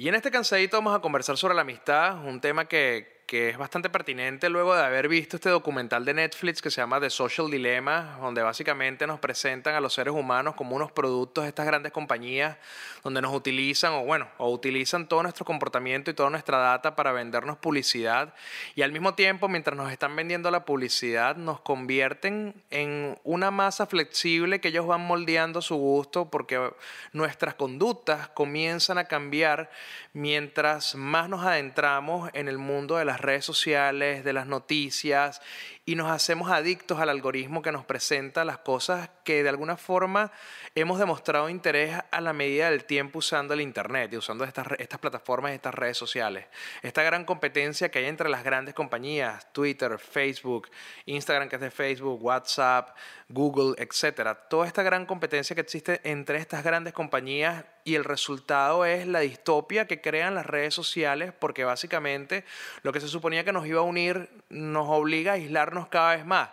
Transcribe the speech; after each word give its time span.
Y 0.00 0.06
en 0.08 0.14
este 0.14 0.30
cansadito 0.30 0.76
vamos 0.76 0.94
a 0.94 1.00
conversar 1.00 1.36
sobre 1.36 1.56
la 1.56 1.62
amistad, 1.62 2.24
un 2.24 2.40
tema 2.40 2.68
que, 2.68 3.17
que 3.28 3.50
es 3.50 3.58
bastante 3.58 3.90
pertinente 3.90 4.48
luego 4.48 4.74
de 4.74 4.82
haber 4.82 5.06
visto 5.06 5.36
este 5.36 5.50
documental 5.50 6.06
de 6.06 6.14
Netflix 6.14 6.62
que 6.62 6.70
se 6.70 6.80
llama 6.80 6.98
The 6.98 7.10
Social 7.10 7.50
Dilemma, 7.50 8.16
donde 8.22 8.40
básicamente 8.40 9.06
nos 9.06 9.20
presentan 9.20 9.74
a 9.74 9.80
los 9.80 9.92
seres 9.92 10.14
humanos 10.14 10.54
como 10.54 10.74
unos 10.74 10.90
productos 10.92 11.44
de 11.44 11.48
estas 11.48 11.66
grandes 11.66 11.92
compañías, 11.92 12.56
donde 13.04 13.20
nos 13.20 13.34
utilizan 13.34 13.92
o 13.92 14.04
bueno, 14.06 14.28
o 14.38 14.50
utilizan 14.50 15.08
todo 15.08 15.22
nuestro 15.22 15.44
comportamiento 15.44 16.10
y 16.10 16.14
toda 16.14 16.30
nuestra 16.30 16.56
data 16.56 16.96
para 16.96 17.12
vendernos 17.12 17.58
publicidad. 17.58 18.32
Y 18.74 18.80
al 18.80 18.92
mismo 18.92 19.12
tiempo 19.12 19.46
mientras 19.46 19.76
nos 19.76 19.92
están 19.92 20.16
vendiendo 20.16 20.50
la 20.50 20.64
publicidad 20.64 21.36
nos 21.36 21.60
convierten 21.60 22.54
en 22.70 23.18
una 23.24 23.50
masa 23.50 23.84
flexible 23.84 24.62
que 24.62 24.68
ellos 24.68 24.86
van 24.86 25.02
moldeando 25.02 25.58
a 25.58 25.62
su 25.62 25.76
gusto 25.76 26.30
porque 26.30 26.72
nuestras 27.12 27.52
conductas 27.56 28.28
comienzan 28.28 28.96
a 28.96 29.04
cambiar 29.04 29.70
mientras 30.14 30.94
más 30.94 31.28
nos 31.28 31.44
adentramos 31.44 32.30
en 32.32 32.48
el 32.48 32.56
mundo 32.56 32.96
de 32.96 33.04
las 33.04 33.17
redes 33.18 33.44
sociales, 33.44 34.24
de 34.24 34.32
las 34.32 34.46
noticias 34.46 35.40
y 35.88 35.94
nos 35.94 36.10
hacemos 36.10 36.50
adictos 36.50 37.00
al 37.00 37.08
algoritmo 37.08 37.62
que 37.62 37.72
nos 37.72 37.86
presenta 37.86 38.44
las 38.44 38.58
cosas 38.58 39.08
que 39.24 39.42
de 39.42 39.48
alguna 39.48 39.78
forma 39.78 40.30
hemos 40.74 40.98
demostrado 40.98 41.48
interés 41.48 41.98
a 42.10 42.20
la 42.20 42.34
medida 42.34 42.68
del 42.68 42.84
tiempo 42.84 43.20
usando 43.20 43.54
el 43.54 43.62
Internet 43.62 44.12
y 44.12 44.18
usando 44.18 44.44
estas, 44.44 44.66
estas 44.78 44.98
plataformas 44.98 45.52
estas 45.52 45.74
redes 45.74 45.96
sociales. 45.96 46.44
Esta 46.82 47.02
gran 47.02 47.24
competencia 47.24 47.90
que 47.90 48.00
hay 48.00 48.04
entre 48.04 48.28
las 48.28 48.44
grandes 48.44 48.74
compañías, 48.74 49.50
Twitter, 49.54 49.98
Facebook, 49.98 50.68
Instagram 51.06 51.48
que 51.48 51.56
es 51.56 51.62
de 51.62 51.70
Facebook, 51.70 52.22
WhatsApp, 52.22 52.94
Google, 53.30 53.74
etcétera. 53.78 54.34
Toda 54.34 54.66
esta 54.66 54.82
gran 54.82 55.06
competencia 55.06 55.54
que 55.54 55.62
existe 55.62 56.02
entre 56.04 56.36
estas 56.36 56.64
grandes 56.64 56.92
compañías 56.92 57.64
y 57.84 57.94
el 57.94 58.04
resultado 58.04 58.84
es 58.84 59.06
la 59.06 59.20
distopia 59.20 59.86
que 59.86 60.02
crean 60.02 60.34
las 60.34 60.44
redes 60.44 60.74
sociales 60.74 61.32
porque 61.38 61.64
básicamente 61.64 62.44
lo 62.82 62.92
que 62.92 63.00
se 63.00 63.08
suponía 63.08 63.44
que 63.44 63.52
nos 63.52 63.66
iba 63.66 63.80
a 63.80 63.84
unir 63.84 64.28
nos 64.50 64.86
obliga 64.88 65.32
a 65.32 65.34
aislarnos 65.36 65.77
cada 65.86 66.16
vez 66.16 66.26
más. 66.26 66.50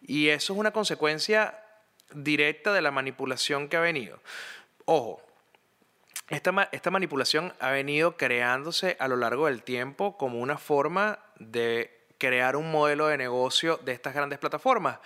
Y 0.00 0.28
eso 0.28 0.52
es 0.52 0.58
una 0.58 0.70
consecuencia 0.70 1.58
directa 2.14 2.72
de 2.72 2.80
la 2.80 2.92
manipulación 2.92 3.68
que 3.68 3.76
ha 3.76 3.80
venido. 3.80 4.20
Ojo, 4.84 5.20
esta, 6.28 6.68
esta 6.70 6.90
manipulación 6.90 7.52
ha 7.58 7.70
venido 7.70 8.16
creándose 8.16 8.96
a 9.00 9.08
lo 9.08 9.16
largo 9.16 9.46
del 9.46 9.62
tiempo 9.64 10.16
como 10.16 10.38
una 10.38 10.58
forma 10.58 11.18
de 11.40 11.98
crear 12.18 12.54
un 12.54 12.70
modelo 12.70 13.08
de 13.08 13.18
negocio 13.18 13.78
de 13.78 13.92
estas 13.92 14.14
grandes 14.14 14.38
plataformas 14.38 14.98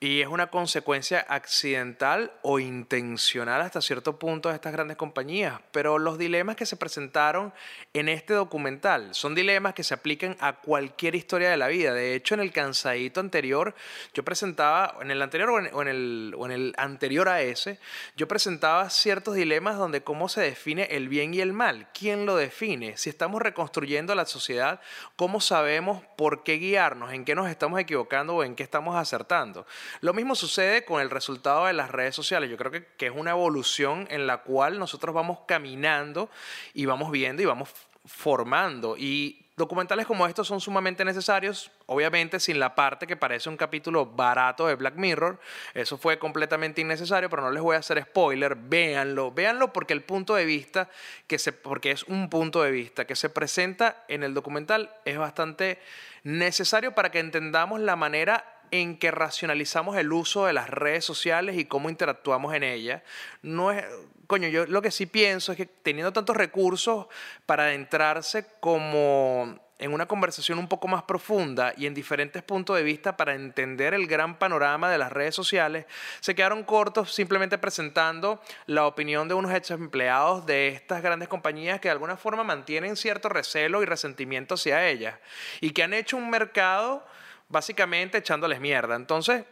y 0.00 0.20
es 0.20 0.28
una 0.28 0.48
consecuencia 0.48 1.24
accidental 1.28 2.32
o 2.42 2.58
intencional 2.58 3.60
hasta 3.62 3.80
cierto 3.80 4.18
punto 4.18 4.48
de 4.48 4.56
estas 4.56 4.72
grandes 4.72 4.96
compañías. 4.96 5.60
Pero 5.70 5.98
los 5.98 6.18
dilemas 6.18 6.56
que 6.56 6.66
se 6.66 6.76
presentaron 6.76 7.54
en 7.92 8.08
este 8.08 8.34
documental 8.34 9.14
son 9.14 9.34
dilemas 9.34 9.72
que 9.72 9.84
se 9.84 9.94
aplican 9.94 10.36
a 10.40 10.54
cualquier 10.54 11.14
historia 11.14 11.48
de 11.48 11.56
la 11.56 11.68
vida. 11.68 11.94
De 11.94 12.14
hecho, 12.14 12.34
en 12.34 12.40
el 12.40 12.52
cansadito 12.52 13.20
anterior, 13.20 13.74
yo 14.12 14.24
presentaba, 14.24 14.96
en 15.00 15.10
el 15.10 15.22
anterior 15.22 15.50
o 15.50 15.82
en, 15.82 15.88
el, 15.88 16.34
o 16.36 16.44
en 16.46 16.52
el 16.52 16.74
anterior 16.76 17.28
a 17.28 17.40
ese, 17.40 17.78
yo 18.16 18.26
presentaba 18.26 18.90
ciertos 18.90 19.36
dilemas 19.36 19.78
donde 19.78 20.02
cómo 20.02 20.28
se 20.28 20.40
define 20.40 20.88
el 20.90 21.08
bien 21.08 21.34
y 21.34 21.40
el 21.40 21.52
mal. 21.52 21.88
¿Quién 21.94 22.26
lo 22.26 22.36
define? 22.36 22.96
Si 22.96 23.10
estamos 23.10 23.40
reconstruyendo 23.40 24.14
la 24.16 24.26
sociedad, 24.26 24.80
¿cómo 25.14 25.40
sabemos 25.40 26.02
por 26.16 26.42
qué 26.42 26.54
guiarnos? 26.54 27.12
¿En 27.12 27.24
qué 27.24 27.34
nos 27.34 27.48
estamos 27.48 27.78
equivocando 27.78 28.34
o 28.34 28.44
en 28.44 28.56
qué 28.56 28.64
estamos 28.64 28.96
acertando? 28.96 29.66
Lo 30.00 30.12
mismo 30.12 30.34
sucede 30.34 30.84
con 30.84 31.00
el 31.00 31.10
resultado 31.10 31.66
de 31.66 31.72
las 31.72 31.90
redes 31.90 32.14
sociales. 32.14 32.50
Yo 32.50 32.56
creo 32.56 32.70
que, 32.70 32.84
que, 32.96 33.06
es 33.06 33.12
una 33.14 33.32
evolución 33.32 34.06
en 34.10 34.26
la 34.26 34.38
cual 34.38 34.78
nosotros 34.78 35.14
vamos 35.14 35.40
caminando 35.46 36.30
y 36.72 36.86
vamos 36.86 37.10
viendo 37.10 37.42
y 37.42 37.46
vamos 37.46 37.70
formando. 38.04 38.96
Y 38.96 39.44
documentales 39.56 40.06
como 40.06 40.26
estos 40.26 40.48
son 40.48 40.60
sumamente 40.60 41.04
necesarios, 41.04 41.70
obviamente 41.86 42.40
sin 42.40 42.58
la 42.58 42.74
parte 42.74 43.06
que 43.06 43.16
parece 43.16 43.48
un 43.48 43.56
capítulo 43.56 44.04
barato 44.06 44.66
de 44.66 44.74
Black 44.74 44.96
Mirror. 44.96 45.38
Eso 45.74 45.96
fue 45.96 46.18
completamente 46.18 46.80
innecesario, 46.80 47.30
pero 47.30 47.42
no 47.42 47.50
les 47.50 47.62
voy 47.62 47.76
a 47.76 47.80
hacer 47.80 48.02
spoiler. 48.02 48.56
Véanlo, 48.56 49.30
véanlo 49.32 49.72
porque 49.72 49.92
el 49.92 50.02
punto 50.02 50.34
de 50.34 50.44
vista 50.44 50.88
que 51.26 51.38
se, 51.38 51.52
porque 51.52 51.92
es 51.92 52.04
un 52.04 52.28
punto 52.30 52.62
de 52.62 52.72
vista 52.72 53.06
que 53.06 53.16
se 53.16 53.30
presenta 53.30 54.04
en 54.08 54.24
el 54.24 54.34
documental 54.34 54.94
es 55.04 55.18
bastante 55.18 55.80
necesario 56.24 56.94
para 56.94 57.10
que 57.10 57.20
entendamos 57.20 57.80
la 57.80 57.96
manera 57.96 58.53
en 58.80 58.98
que 58.98 59.12
racionalizamos 59.12 59.96
el 59.96 60.12
uso 60.12 60.46
de 60.46 60.52
las 60.52 60.68
redes 60.68 61.04
sociales 61.04 61.56
y 61.56 61.64
cómo 61.64 61.90
interactuamos 61.90 62.52
en 62.54 62.64
ellas. 62.64 63.02
No 63.40 63.70
es, 63.70 63.84
coño, 64.26 64.48
yo 64.48 64.66
lo 64.66 64.82
que 64.82 64.90
sí 64.90 65.06
pienso 65.06 65.52
es 65.52 65.58
que 65.58 65.66
teniendo 65.66 66.12
tantos 66.12 66.36
recursos 66.36 67.06
para 67.46 67.64
adentrarse 67.64 68.44
como 68.58 69.60
en 69.78 69.92
una 69.92 70.06
conversación 70.06 70.58
un 70.58 70.66
poco 70.66 70.88
más 70.88 71.04
profunda 71.04 71.72
y 71.76 71.86
en 71.86 71.94
diferentes 71.94 72.42
puntos 72.42 72.74
de 72.76 72.82
vista 72.82 73.16
para 73.16 73.36
entender 73.36 73.94
el 73.94 74.08
gran 74.08 74.40
panorama 74.40 74.90
de 74.90 74.98
las 74.98 75.12
redes 75.12 75.36
sociales, 75.36 75.86
se 76.18 76.34
quedaron 76.34 76.64
cortos 76.64 77.14
simplemente 77.14 77.58
presentando 77.58 78.40
la 78.66 78.86
opinión 78.86 79.28
de 79.28 79.34
unos 79.34 79.52
hechos 79.52 79.78
empleados 79.78 80.46
de 80.46 80.66
estas 80.68 81.00
grandes 81.00 81.28
compañías 81.28 81.78
que 81.78 81.86
de 81.86 81.92
alguna 81.92 82.16
forma 82.16 82.42
mantienen 82.42 82.96
cierto 82.96 83.28
recelo 83.28 83.84
y 83.84 83.86
resentimiento 83.86 84.54
hacia 84.54 84.88
ellas 84.88 85.16
y 85.60 85.70
que 85.70 85.84
han 85.84 85.94
hecho 85.94 86.16
un 86.16 86.28
mercado 86.28 87.04
básicamente 87.48 88.18
echándoles 88.18 88.60
mierda. 88.60 88.96
Entonces, 88.96 89.44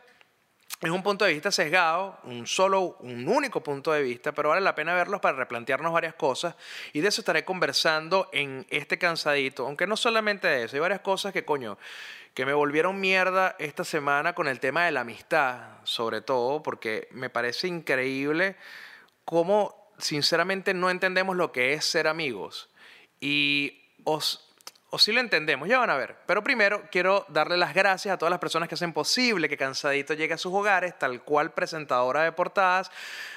es 0.80 0.90
un 0.90 1.02
punto 1.02 1.24
de 1.24 1.32
vista 1.32 1.52
sesgado, 1.52 2.18
un 2.24 2.46
solo, 2.46 2.96
un 3.00 3.28
único 3.28 3.62
punto 3.62 3.92
de 3.92 4.02
vista, 4.02 4.32
pero 4.32 4.48
vale 4.48 4.60
la 4.60 4.74
pena 4.74 4.94
verlos 4.94 5.20
para 5.20 5.36
replantearnos 5.36 5.92
varias 5.92 6.14
cosas. 6.14 6.56
Y 6.92 7.00
de 7.00 7.08
eso 7.08 7.20
estaré 7.20 7.44
conversando 7.44 8.28
en 8.32 8.66
este 8.68 8.98
cansadito, 8.98 9.64
aunque 9.66 9.86
no 9.86 9.96
solamente 9.96 10.48
de 10.48 10.64
eso, 10.64 10.76
hay 10.76 10.80
varias 10.80 11.00
cosas 11.00 11.32
que 11.32 11.44
coño, 11.44 11.78
que 12.34 12.46
me 12.46 12.52
volvieron 12.52 13.00
mierda 13.00 13.54
esta 13.60 13.84
semana 13.84 14.34
con 14.34 14.48
el 14.48 14.58
tema 14.58 14.84
de 14.84 14.90
la 14.90 15.02
amistad, 15.02 15.60
sobre 15.84 16.20
todo, 16.20 16.62
porque 16.64 17.06
me 17.12 17.30
parece 17.30 17.68
increíble 17.68 18.56
cómo 19.24 19.92
sinceramente 19.98 20.74
no 20.74 20.90
entendemos 20.90 21.36
lo 21.36 21.52
que 21.52 21.74
es 21.74 21.84
ser 21.84 22.08
amigos. 22.08 22.70
Y 23.20 23.84
os 24.02 24.51
o 24.94 24.98
si 24.98 25.10
lo 25.10 25.20
entendemos, 25.20 25.66
ya 25.66 25.78
van 25.78 25.88
a 25.88 25.96
ver. 25.96 26.14
Pero 26.26 26.44
primero 26.44 26.82
quiero 26.90 27.24
darle 27.30 27.56
las 27.56 27.72
gracias 27.72 28.12
a 28.12 28.18
todas 28.18 28.28
las 28.28 28.38
personas 28.38 28.68
que 28.68 28.74
hacen 28.74 28.92
posible 28.92 29.48
que 29.48 29.56
Cansadito 29.56 30.12
llegue 30.12 30.34
a 30.34 30.38
sus 30.38 30.52
hogares, 30.52 30.98
tal 30.98 31.22
cual 31.22 31.52
presentadora 31.52 32.24
de 32.24 32.32
portadas, 32.32 32.90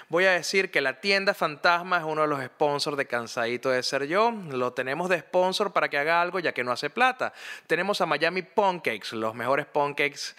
voy 0.09 0.25
a 0.25 0.31
decir 0.31 0.69
que 0.69 0.81
la 0.81 0.99
tienda 0.99 1.33
Fantasma 1.33 1.99
es 1.99 2.03
uno 2.03 2.23
de 2.23 2.27
los 2.27 2.43
sponsors 2.43 2.97
de 2.97 3.05
Cansadito 3.05 3.69
de 3.69 3.83
Ser 3.83 4.05
Yo. 4.05 4.31
Lo 4.31 4.73
tenemos 4.73 5.07
de 5.07 5.19
sponsor 5.19 5.71
para 5.71 5.87
que 5.87 5.97
haga 5.97 6.21
algo 6.21 6.39
ya 6.39 6.51
que 6.51 6.65
no 6.65 6.73
hace 6.73 6.89
plata. 6.89 7.31
Tenemos 7.67 8.01
a 8.01 8.05
Miami 8.05 8.41
Pancakes, 8.41 9.13
los 9.13 9.33
mejores 9.33 9.65
pancakes 9.65 10.35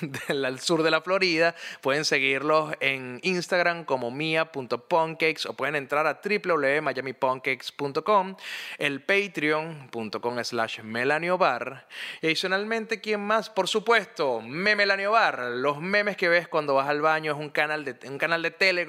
del 0.28 0.60
sur 0.60 0.84
de 0.84 0.92
la 0.92 1.00
Florida. 1.00 1.56
Pueden 1.80 2.04
seguirlos 2.04 2.76
en 2.78 3.18
Instagram 3.24 3.84
como 3.84 4.12
mia.pancakes 4.12 5.46
o 5.46 5.54
pueden 5.54 5.74
entrar 5.74 6.06
a 6.06 6.20
www.miamipancakes.com, 6.22 8.36
el 8.78 9.02
patreon.com 9.02 10.27
slash 10.42 10.80
melaniobar. 10.82 11.86
Y 12.20 12.26
adicionalmente, 12.26 13.00
¿quién 13.00 13.20
más? 13.20 13.50
Por 13.50 13.68
supuesto, 13.68 14.40
Memelaniobar. 14.40 15.38
Los 15.54 15.80
memes 15.80 16.16
que 16.16 16.28
ves 16.28 16.48
cuando 16.48 16.74
vas 16.74 16.88
al 16.88 17.00
baño 17.00 17.32
es 17.32 17.38
un 17.38 17.50
canal 17.50 17.84
de, 17.84 17.96
un 18.08 18.18
canal 18.18 18.42
de 18.42 18.50
tele 18.50 18.86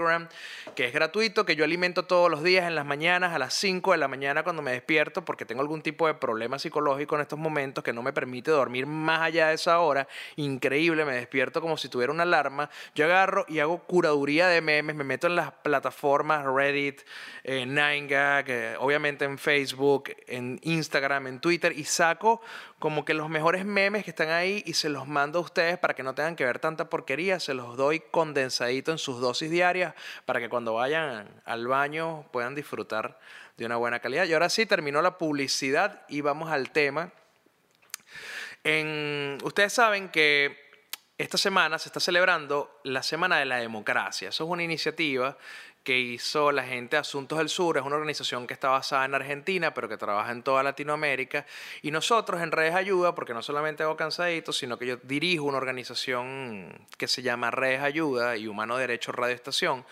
que 0.75 0.85
es 0.85 0.93
gratuito, 0.93 1.45
que 1.45 1.55
yo 1.55 1.63
alimento 1.63 2.05
todos 2.05 2.29
los 2.29 2.43
días 2.43 2.67
en 2.67 2.75
las 2.75 2.85
mañanas, 2.85 3.33
a 3.33 3.39
las 3.39 3.53
5 3.53 3.91
de 3.91 3.97
la 3.97 4.07
mañana 4.07 4.43
cuando 4.43 4.61
me 4.61 4.71
despierto, 4.71 5.25
porque 5.25 5.45
tengo 5.45 5.61
algún 5.61 5.81
tipo 5.81 6.07
de 6.07 6.13
problema 6.13 6.59
psicológico 6.59 7.15
en 7.15 7.21
estos 7.21 7.39
momentos 7.39 7.83
que 7.83 7.93
no 7.93 8.01
me 8.01 8.13
permite 8.13 8.51
dormir 8.51 8.85
más 8.85 9.21
allá 9.21 9.47
de 9.47 9.55
esa 9.55 9.79
hora. 9.79 10.07
Increíble, 10.35 11.05
me 11.05 11.13
despierto 11.13 11.61
como 11.61 11.77
si 11.77 11.89
tuviera 11.89 12.11
una 12.11 12.23
alarma. 12.23 12.69
Yo 12.95 13.05
agarro 13.05 13.45
y 13.47 13.59
hago 13.59 13.79
curaduría 13.79 14.47
de 14.47 14.61
memes, 14.61 14.95
me 14.95 15.03
meto 15.03 15.27
en 15.27 15.35
las 15.35 15.51
plataformas 15.51 16.45
Reddit, 16.45 17.01
eh, 17.43 17.65
9gag, 17.67 18.45
eh, 18.47 18.75
obviamente 18.79 19.25
en 19.25 19.37
Facebook, 19.37 20.15
en 20.27 20.59
Instagram, 20.63 21.27
en 21.29 21.39
Twitter, 21.39 21.71
y 21.77 21.85
saco 21.85 22.41
como 22.79 23.05
que 23.05 23.13
los 23.13 23.29
mejores 23.29 23.65
memes 23.65 24.03
que 24.03 24.09
están 24.09 24.29
ahí 24.29 24.63
y 24.65 24.73
se 24.73 24.89
los 24.89 25.07
mando 25.07 25.39
a 25.39 25.41
ustedes 25.41 25.77
para 25.77 25.93
que 25.93 26.03
no 26.03 26.13
tengan 26.13 26.35
que 26.35 26.45
ver 26.45 26.59
tanta 26.59 26.89
porquería, 26.89 27.39
se 27.39 27.53
los 27.53 27.77
doy 27.77 28.01
condensadito 28.11 28.91
en 28.91 28.97
sus 28.97 29.21
dosis 29.21 29.49
diarias 29.49 29.93
para 30.25 30.39
que 30.39 30.49
cuando 30.49 30.73
vayan 30.73 31.41
al 31.45 31.67
baño 31.67 32.25
puedan 32.31 32.55
disfrutar 32.55 33.19
de 33.57 33.65
una 33.65 33.77
buena 33.77 33.99
calidad. 33.99 34.25
Y 34.25 34.33
ahora 34.33 34.49
sí, 34.49 34.65
terminó 34.65 35.01
la 35.01 35.17
publicidad 35.17 36.01
y 36.09 36.21
vamos 36.21 36.49
al 36.49 36.71
tema 36.71 37.11
En, 38.63 39.37
ustedes 39.43 39.71
saben 39.71 40.09
que 40.09 40.69
esta 41.19 41.37
semana 41.37 41.77
se 41.77 41.89
está 41.89 41.99
celebrando 41.99 42.79
la 42.83 43.03
Semana 43.03 43.37
de 43.39 43.45
la 43.45 43.57
Democracia. 43.57 44.29
Eso 44.29 44.45
es 44.45 44.49
una 44.49 44.63
iniciativa 44.63 45.37
que 45.83 45.97
hizo 45.97 46.51
la 46.51 46.63
gente 46.63 46.97
Asuntos 46.97 47.37
del 47.37 47.49
Sur. 47.49 47.77
Es 47.77 47.83
una 47.83 47.95
organización 47.95 48.47
que 48.47 48.53
está 48.53 48.69
basada 48.69 49.05
en 49.05 49.15
Argentina, 49.15 49.73
pero 49.73 49.89
que 49.89 49.97
trabaja 49.97 50.31
en 50.31 50.43
toda 50.43 50.63
Latinoamérica. 50.63 51.45
Y 51.81 51.91
nosotros 51.91 52.41
en 52.41 52.51
Redes 52.51 52.75
Ayuda, 52.75 53.15
porque 53.15 53.33
no 53.33 53.41
solamente 53.41 53.83
hago 53.83 53.95
cansadito, 53.95 54.53
sino 54.53 54.77
que 54.77 54.85
yo 54.85 54.97
dirijo 54.97 55.45
una 55.45 55.57
organización 55.57 56.87
que 56.97 57.07
se 57.07 57.21
llama 57.21 57.51
Redes 57.51 57.81
Ayuda 57.81 58.37
y 58.37 58.47
Humano 58.47 58.77
Derecho 58.77 59.11
Radio 59.11 59.35
Estación, 59.35 59.85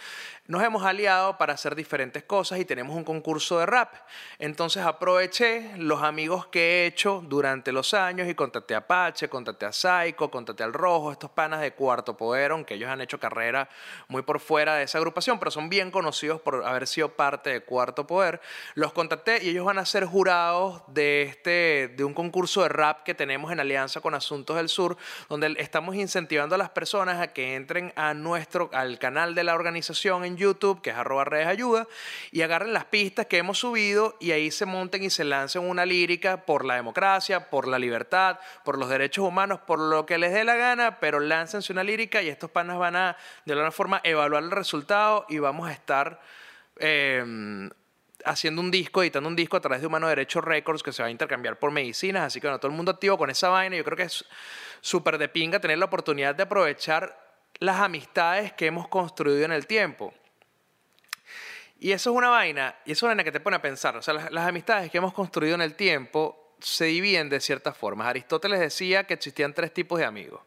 nos 0.47 0.63
hemos 0.63 0.83
aliado 0.83 1.37
para 1.37 1.53
hacer 1.53 1.75
diferentes 1.75 2.23
cosas 2.23 2.59
y 2.59 2.65
tenemos 2.65 2.95
un 2.95 3.03
concurso 3.03 3.59
de 3.59 3.65
rap. 3.65 3.93
Entonces 4.39 4.83
aproveché 4.85 5.71
los 5.77 6.03
amigos 6.03 6.47
que 6.47 6.59
he 6.59 6.85
hecho 6.85 7.21
durante 7.27 7.71
los 7.71 7.93
años 7.93 8.29
y 8.29 8.35
contacté 8.35 8.73
a 8.75 8.79
Apache, 8.79 9.27
contacté 9.27 9.65
a 9.65 9.73
Psycho, 9.73 10.31
contacté 10.31 10.63
al 10.63 10.73
Rojo, 10.73 11.11
estos 11.11 11.29
panas 11.29 11.59
de 11.61 11.73
Cuarto 11.73 12.15
Poder, 12.15 12.51
aunque 12.51 12.75
ellos 12.75 12.89
han 12.89 13.01
hecho 13.01 13.19
carrera 13.19 13.69
muy 14.07 14.21
por 14.21 14.39
fuera 14.39 14.75
de 14.75 14.83
esa 14.83 14.97
agrupación, 14.97 15.37
pero 15.37 15.51
son 15.51 15.67
bien 15.67 15.91
conocidos 15.91 16.39
por 16.39 16.63
haber 16.63 16.87
sido 16.87 17.09
parte 17.09 17.49
de 17.49 17.61
Cuarto 17.61 18.07
Poder. 18.07 18.39
Los 18.75 18.93
contacté 18.93 19.43
y 19.43 19.49
ellos 19.49 19.65
van 19.65 19.79
a 19.79 19.85
ser 19.85 20.05
jurados 20.05 20.81
de, 20.87 21.23
este, 21.23 21.93
de 21.95 22.03
un 22.03 22.13
concurso 22.13 22.61
de 22.61 22.69
rap 22.69 23.03
que 23.03 23.13
tenemos 23.13 23.51
en 23.51 23.59
alianza 23.59 23.99
con 23.99 24.15
Asuntos 24.15 24.55
del 24.55 24.69
Sur, 24.69 24.95
donde 25.27 25.55
estamos 25.59 25.95
incentivando 25.95 26.55
a 26.55 26.57
las 26.57 26.69
personas 26.69 27.19
a 27.19 27.33
que 27.33 27.55
entren 27.55 27.91
a 27.97 28.13
nuestro, 28.13 28.69
al 28.71 28.97
canal 28.97 29.35
de 29.35 29.43
la 29.43 29.53
organización 29.53 30.23
en 30.23 30.36
YouTube, 30.37 30.81
que 30.81 30.91
es 30.91 30.95
arroba 30.95 31.25
redes 31.25 31.47
ayuda, 31.47 31.87
y 32.31 32.41
agarren 32.41 32.73
las 32.73 32.85
pistas 32.85 33.25
que 33.25 33.37
hemos 33.37 33.59
subido 33.59 34.15
y 34.19 34.31
ahí 34.31 34.51
se 34.51 34.65
monten 34.65 35.03
y 35.03 35.09
se 35.09 35.23
lancen 35.23 35.67
una 35.67 35.85
lírica 35.85 36.45
por 36.45 36.63
la 36.63 36.75
democracia, 36.75 37.49
por 37.49 37.67
la 37.67 37.79
libertad, 37.79 38.39
por 38.63 38.77
los 38.77 38.89
derechos 38.89 39.25
humanos, 39.25 39.59
por 39.65 39.79
lo 39.79 40.05
que 40.05 40.17
les 40.17 40.33
dé 40.33 40.43
la 40.43 40.55
gana, 40.55 40.99
pero 40.99 41.19
láncense 41.19 41.73
una 41.73 41.83
lírica 41.83 42.21
y 42.21 42.29
estos 42.29 42.49
panas 42.49 42.77
van 42.77 42.95
a 42.95 43.17
de 43.45 43.53
alguna 43.53 43.71
forma 43.71 43.99
evaluar 44.03 44.43
el 44.43 44.51
resultado 44.51 45.25
y 45.29 45.39
vamos 45.39 45.67
a 45.67 45.73
estar... 45.73 46.21
Em, 46.79 47.69
haciendo 48.25 48.61
un 48.61 48.71
disco, 48.71 49.01
editando 49.01 49.29
un 49.29 49.35
disco 49.35 49.57
a 49.57 49.61
través 49.61 49.81
de 49.81 49.87
Humano 49.87 50.07
Derecho 50.07 50.41
Records 50.41 50.83
que 50.83 50.91
se 50.91 51.01
va 51.01 51.07
a 51.07 51.11
intercambiar 51.11 51.57
por 51.57 51.71
medicinas, 51.71 52.23
así 52.23 52.41
que 52.41 52.47
bueno, 52.47 52.59
todo 52.59 52.69
el 52.69 52.75
mundo 52.75 52.91
activo 52.91 53.17
con 53.17 53.29
esa 53.29 53.49
vaina, 53.49 53.75
yo 53.75 53.83
creo 53.83 53.97
que 53.97 54.03
es 54.03 54.25
súper 54.81 55.17
de 55.17 55.29
pinga 55.29 55.59
tener 55.59 55.77
la 55.77 55.85
oportunidad 55.85 56.35
de 56.35 56.43
aprovechar 56.43 57.17
las 57.59 57.77
amistades 57.77 58.53
que 58.53 58.67
hemos 58.67 58.87
construido 58.87 59.43
en 59.43 59.51
el 59.51 59.65
tiempo. 59.65 60.13
Y 61.79 61.91
eso 61.91 62.11
es 62.11 62.15
una 62.15 62.29
vaina, 62.29 62.75
y 62.85 62.93
es 62.93 63.03
una 63.03 63.09
vaina 63.09 63.23
que 63.23 63.31
te 63.31 63.39
pone 63.39 63.55
a 63.55 63.61
pensar. 63.61 63.95
O 63.97 64.01
sea, 64.01 64.13
las, 64.13 64.47
amistades 64.47 64.89
que 64.89 64.97
hemos 64.97 65.13
construido 65.13 65.55
en 65.55 65.61
el 65.61 65.75
tiempo 65.75 66.55
se 66.59 66.85
dividen 66.85 67.29
de 67.29 67.39
ciertas 67.39 67.77
formas. 67.77 68.07
Aristóteles 68.07 68.59
decía 68.59 69.05
que 69.05 69.13
existían 69.13 69.53
tres 69.53 69.73
tipos 69.73 69.99
de 69.99 70.05
amigos. 70.05 70.41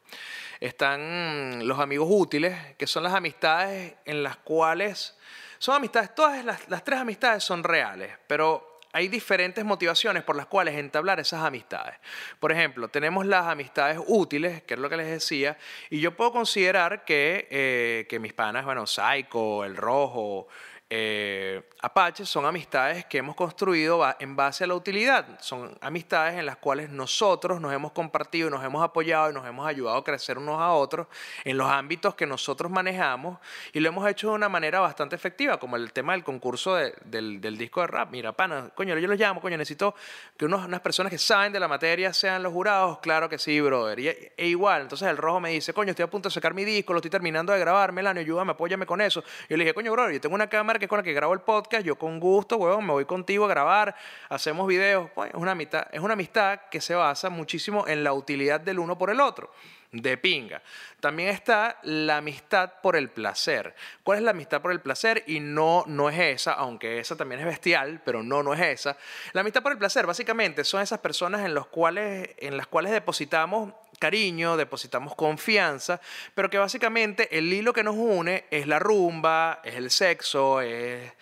Están 0.58 1.66
los 1.66 1.78
amigos 1.78 2.08
útiles, 2.10 2.56
que 2.76 2.86
son 2.86 3.04
las 3.04 3.14
amistades 3.14 3.94
en 4.04 4.22
las 4.22 4.36
cuales 4.38 5.16
son 5.58 5.76
amistades, 5.76 6.14
todas 6.14 6.44
las, 6.44 6.68
las 6.68 6.82
tres 6.84 7.00
amistades 7.00 7.44
son 7.44 7.62
reales, 7.62 8.12
pero 8.26 8.80
hay 8.92 9.08
diferentes 9.08 9.64
motivaciones 9.64 10.24
por 10.24 10.36
las 10.36 10.46
cuales 10.46 10.74
entablar 10.74 11.20
esas 11.20 11.44
amistades. 11.44 11.94
Por 12.40 12.50
ejemplo, 12.50 12.88
tenemos 12.88 13.24
las 13.24 13.46
amistades 13.46 14.00
útiles, 14.06 14.62
que 14.62 14.74
es 14.74 14.80
lo 14.80 14.88
que 14.88 14.96
les 14.96 15.06
decía, 15.06 15.56
y 15.90 16.00
yo 16.00 16.16
puedo 16.16 16.32
considerar 16.32 17.04
que, 17.04 17.46
eh, 17.50 18.06
que 18.08 18.18
mis 18.18 18.32
panas, 18.32 18.64
bueno, 18.64 18.86
Psycho, 18.86 19.64
El 19.64 19.76
Rojo, 19.76 20.48
eh, 20.90 21.62
Apache 21.82 22.26
son 22.26 22.44
amistades 22.44 23.06
que 23.06 23.18
hemos 23.18 23.36
construido 23.36 24.04
en 24.18 24.36
base 24.36 24.64
a 24.64 24.66
la 24.66 24.74
utilidad. 24.74 25.40
Son 25.40 25.78
amistades 25.80 26.38
en 26.38 26.44
las 26.44 26.56
cuales 26.56 26.90
nosotros 26.90 27.60
nos 27.60 27.72
hemos 27.72 27.92
compartido 27.92 28.50
nos 28.50 28.64
hemos 28.64 28.82
apoyado 28.82 29.30
y 29.30 29.34
nos 29.34 29.46
hemos 29.46 29.66
ayudado 29.66 29.96
a 29.96 30.04
crecer 30.04 30.38
unos 30.38 30.60
a 30.60 30.72
otros 30.72 31.06
en 31.44 31.56
los 31.56 31.68
ámbitos 31.68 32.14
que 32.14 32.26
nosotros 32.26 32.70
manejamos 32.70 33.38
y 33.72 33.80
lo 33.80 33.88
hemos 33.88 34.08
hecho 34.08 34.28
de 34.28 34.34
una 34.34 34.48
manera 34.48 34.80
bastante 34.80 35.16
efectiva, 35.16 35.58
como 35.58 35.76
el 35.76 35.92
tema 35.92 36.12
del 36.12 36.24
concurso 36.24 36.74
del, 36.74 37.40
disco 37.58 37.80
de 37.80 37.86
rap. 37.86 38.10
Mira, 38.10 38.32
pana, 38.32 38.70
coño, 38.74 38.96
yo 38.98 39.08
los 39.08 39.18
llamo, 39.18 39.40
coño, 39.40 39.56
necesito 39.56 39.94
que 40.36 40.44
unas 40.44 40.80
personas 40.80 41.10
que 41.10 41.18
saben 41.18 41.52
de 41.52 41.60
la 41.60 41.68
materia 41.68 42.12
sean 42.12 42.42
los 42.42 42.52
jurados. 42.52 42.98
Claro 42.98 43.28
que 43.28 43.38
sí, 43.38 43.60
brother. 43.60 43.98
Y, 43.98 44.08
e 44.08 44.46
igual, 44.46 44.82
entonces 44.82 45.08
el 45.08 45.16
rojo 45.16 45.40
me 45.40 45.50
dice, 45.50 45.72
coño, 45.72 45.90
estoy 45.90 46.04
a 46.04 46.10
punto 46.10 46.28
de 46.28 46.34
sacar 46.34 46.54
mi 46.54 46.64
disco, 46.64 46.92
lo 46.92 46.98
estoy 46.98 47.10
terminando 47.10 47.52
de 47.52 47.60
grabar, 47.60 47.92
Melanio, 47.92 48.20
ayúdame, 48.20 48.52
apóyame 48.52 48.86
con 48.86 49.00
eso. 49.00 49.22
Y 49.48 49.50
yo 49.50 49.56
le 49.56 49.64
dije, 49.64 49.74
coño, 49.74 49.92
brother, 49.92 50.14
yo 50.14 50.20
tengo 50.20 50.34
una 50.34 50.48
cámara 50.48 50.78
que 50.80 50.86
es 50.86 50.88
con 50.88 50.98
la 50.98 51.04
que 51.04 51.12
grabo 51.12 51.32
el 51.32 51.40
podcast, 51.40 51.84
yo 51.84 51.96
con 51.96 52.18
gusto, 52.18 52.56
huevón, 52.56 52.84
me 52.84 52.92
voy 52.92 53.04
contigo 53.04 53.44
a 53.44 53.48
grabar, 53.48 53.94
hacemos 54.28 54.66
videos. 54.66 55.08
Pues, 55.14 55.30
es, 55.30 55.36
una 55.36 55.52
amistad, 55.52 55.86
es 55.92 56.00
una 56.00 56.14
amistad 56.14 56.62
que 56.70 56.80
se 56.80 56.96
basa 56.96 57.30
muchísimo 57.30 57.86
en 57.86 58.02
la 58.02 58.12
utilidad 58.12 58.60
del 58.60 58.80
uno 58.80 58.98
por 58.98 59.10
el 59.10 59.20
otro 59.20 59.52
de 59.92 60.16
pinga. 60.16 60.62
También 61.00 61.30
está 61.30 61.78
la 61.82 62.18
amistad 62.18 62.74
por 62.82 62.96
el 62.96 63.10
placer. 63.10 63.74
¿Cuál 64.02 64.18
es 64.18 64.24
la 64.24 64.30
amistad 64.30 64.60
por 64.62 64.72
el 64.72 64.80
placer? 64.80 65.24
Y 65.26 65.40
no, 65.40 65.84
no 65.86 66.08
es 66.08 66.18
esa, 66.18 66.52
aunque 66.52 66.98
esa 66.98 67.16
también 67.16 67.40
es 67.40 67.46
bestial, 67.46 68.00
pero 68.04 68.22
no, 68.22 68.42
no 68.42 68.54
es 68.54 68.60
esa. 68.60 68.96
La 69.32 69.40
amistad 69.40 69.62
por 69.62 69.72
el 69.72 69.78
placer, 69.78 70.06
básicamente, 70.06 70.64
son 70.64 70.82
esas 70.82 71.00
personas 71.00 71.44
en, 71.44 71.54
los 71.54 71.66
cuales, 71.66 72.30
en 72.38 72.56
las 72.56 72.66
cuales 72.66 72.92
depositamos 72.92 73.72
cariño, 74.00 74.56
depositamos 74.56 75.14
confianza, 75.14 76.00
pero 76.34 76.50
que 76.50 76.58
básicamente 76.58 77.38
el 77.38 77.52
hilo 77.52 77.72
que 77.72 77.84
nos 77.84 77.94
une 77.94 78.46
es 78.50 78.66
la 78.66 78.80
rumba, 78.80 79.60
es 79.62 79.76
el 79.76 79.92
sexo, 79.92 80.60
es 80.60 81.12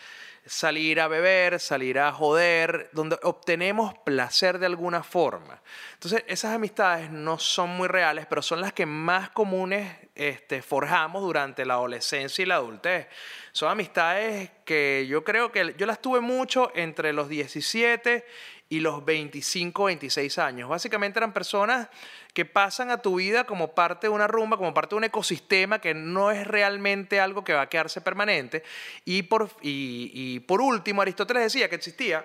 salir 0.49 1.01
a 1.01 1.09
beber, 1.09 1.61
salir 1.61 1.99
a 1.99 2.13
joder, 2.13 2.89
donde 2.93 3.19
obtenemos 3.23 3.95
placer 3.99 4.59
de 4.59 4.67
alguna 4.67 5.03
forma. 5.03 5.61
Entonces, 5.95 6.25
esas 6.27 6.55
amistades 6.55 7.11
no 7.11 7.39
son 7.39 7.71
muy 7.71 7.87
reales, 7.87 8.27
pero 8.27 8.41
son 8.41 8.61
las 8.61 8.73
que 8.73 8.87
más 8.87 9.31
comunes 9.31 9.95
este, 10.15 10.63
forjamos 10.63 11.23
durante 11.23 11.67
la 11.67 11.75
adolescencia 11.75 12.43
y 12.43 12.47
la 12.47 12.57
adultez. 12.57 13.09
Son 13.53 13.71
amistades 13.71 14.51
que 14.65 15.07
yo 15.09 15.23
creo 15.23 15.53
que 15.53 15.75
yo 15.77 15.87
las 15.87 16.01
tuve 16.01 16.21
mucho 16.21 16.73
entre 16.75 17.13
los 17.13 17.29
17 17.29 18.25
y 18.71 18.81
los 18.81 19.05
25, 19.05 19.85
26 19.85 20.39
años. 20.39 20.69
Básicamente 20.69 21.19
eran 21.19 21.33
personas 21.33 21.89
que 22.35 22.45
pasan 22.45 22.91
a 22.91 22.99
tu 22.99 23.17
vida 23.17 23.45
como 23.45 23.75
parte 23.75 24.09
de 24.09 24.13
una 24.13 24.27
rumba, 24.27 24.57
como 24.57 24.75
parte 24.75 24.95
de 24.95 24.99
un 24.99 25.05
ecosistema 25.05 25.81
que 25.81 25.95
no 25.95 26.31
es 26.31 26.47
realmente 26.47 27.19
algo 27.19 27.45
que 27.45 27.55
va 27.55 27.63
a 27.63 27.69
quedarse 27.69 28.01
permanente. 28.01 28.63
Y 29.05 29.23
por, 29.23 29.51
y, 29.63 30.41
por 30.41 30.61
último, 30.61 31.01
Aristóteles 31.01 31.45
decía 31.45 31.69
que 31.69 31.77
existía 31.77 32.25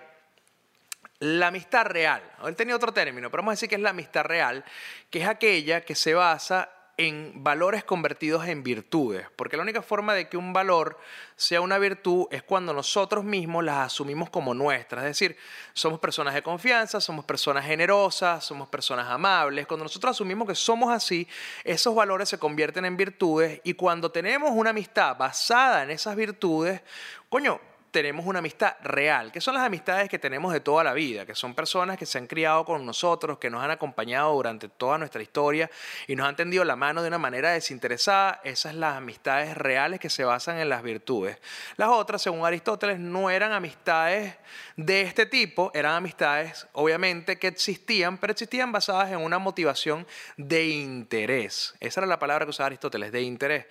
la 1.19 1.47
amistad 1.47 1.85
real. 1.85 2.21
Él 2.45 2.55
tenía 2.55 2.75
otro 2.75 2.91
término, 2.91 3.31
pero 3.31 3.41
vamos 3.41 3.53
a 3.53 3.55
decir 3.55 3.69
que 3.69 3.75
es 3.75 3.81
la 3.81 3.91
amistad 3.91 4.25
real, 4.25 4.65
que 5.09 5.21
es 5.21 5.27
aquella 5.27 5.81
que 5.81 5.95
se 5.95 6.13
basa 6.13 6.69
en 6.97 7.43
valores 7.43 7.83
convertidos 7.83 8.45
en 8.47 8.61
virtudes, 8.61 9.25
porque 9.35 9.57
la 9.57 9.63
única 9.63 9.81
forma 9.81 10.13
de 10.13 10.29
que 10.29 10.37
un 10.37 10.53
valor 10.53 10.99
sea 11.35 11.59
una 11.59 11.79
virtud 11.79 12.27
es 12.29 12.43
cuando 12.43 12.71
nosotros 12.71 13.23
mismos 13.23 13.63
las 13.63 13.87
asumimos 13.87 14.29
como 14.29 14.53
nuestras, 14.53 15.03
es 15.03 15.09
decir, 15.09 15.35
somos 15.73 15.99
personas 15.99 16.35
de 16.35 16.43
confianza, 16.43 17.01
somos 17.01 17.25
personas 17.25 17.65
generosas, 17.65 18.45
somos 18.45 18.67
personas 18.67 19.07
amables, 19.09 19.65
cuando 19.65 19.85
nosotros 19.85 20.11
asumimos 20.11 20.47
que 20.47 20.55
somos 20.55 20.93
así, 20.93 21.27
esos 21.63 21.95
valores 21.95 22.29
se 22.29 22.37
convierten 22.37 22.85
en 22.85 22.95
virtudes 22.95 23.59
y 23.63 23.73
cuando 23.73 24.11
tenemos 24.11 24.51
una 24.51 24.69
amistad 24.69 25.17
basada 25.17 25.83
en 25.83 25.89
esas 25.89 26.15
virtudes, 26.15 26.81
coño, 27.27 27.59
tenemos 27.93 28.25
una 28.25 28.39
amistad 28.39 28.73
real, 28.81 29.31
que 29.31 29.39
son 29.39 29.53
las 29.53 29.63
amistades 29.63 30.09
que 30.09 30.17
tenemos 30.17 30.51
de 30.51 30.59
toda 30.59 30.83
la 30.83 30.93
vida, 30.93 31.27
que 31.27 31.35
son 31.35 31.53
personas 31.53 31.95
que 31.95 32.07
se 32.07 32.17
han 32.17 32.25
criado 32.25 32.65
con 32.65 32.83
nosotros, 32.87 33.37
que 33.37 33.51
nos 33.51 33.63
han 33.63 33.69
acompañado 33.69 34.33
durante 34.33 34.67
toda 34.67 34.97
nuestra 34.97 35.21
historia 35.21 35.69
y 36.07 36.15
nos 36.15 36.27
han 36.27 36.35
tendido 36.35 36.65
la 36.65 36.75
mano 36.75 37.03
de 37.03 37.07
una 37.07 37.19
manera 37.19 37.51
desinteresada. 37.51 38.41
Esas 38.43 38.73
las 38.73 38.97
amistades 38.97 39.55
reales 39.55 39.99
que 39.99 40.09
se 40.09 40.23
basan 40.23 40.57
en 40.57 40.69
las 40.69 40.81
virtudes. 40.81 41.37
Las 41.77 41.89
otras, 41.89 42.23
según 42.23 42.43
Aristóteles, 42.43 42.97
no 42.99 43.29
eran 43.29 43.53
amistades 43.53 44.35
de 44.75 45.01
este 45.01 45.27
tipo, 45.27 45.69
eran 45.75 45.93
amistades 45.93 46.65
obviamente 46.73 47.37
que 47.37 47.47
existían, 47.47 48.17
pero 48.17 48.31
existían 48.31 48.71
basadas 48.71 49.11
en 49.11 49.19
una 49.19 49.37
motivación 49.37 50.07
de 50.35 50.65
interés. 50.65 51.75
Esa 51.79 51.99
era 51.99 52.07
la 52.07 52.17
palabra 52.17 52.47
que 52.47 52.49
usaba 52.49 52.67
Aristóteles, 52.67 53.11
de 53.11 53.21
interés. 53.21 53.67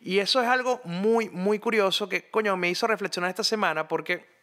Y 0.00 0.18
eso 0.18 0.40
es 0.40 0.48
algo 0.48 0.80
muy, 0.84 1.28
muy 1.28 1.58
curioso 1.58 2.08
que, 2.08 2.30
coño, 2.30 2.56
me 2.56 2.70
hizo 2.70 2.86
reflexionar 2.86 3.28
esta 3.28 3.44
semana 3.44 3.65
porque 3.88 4.36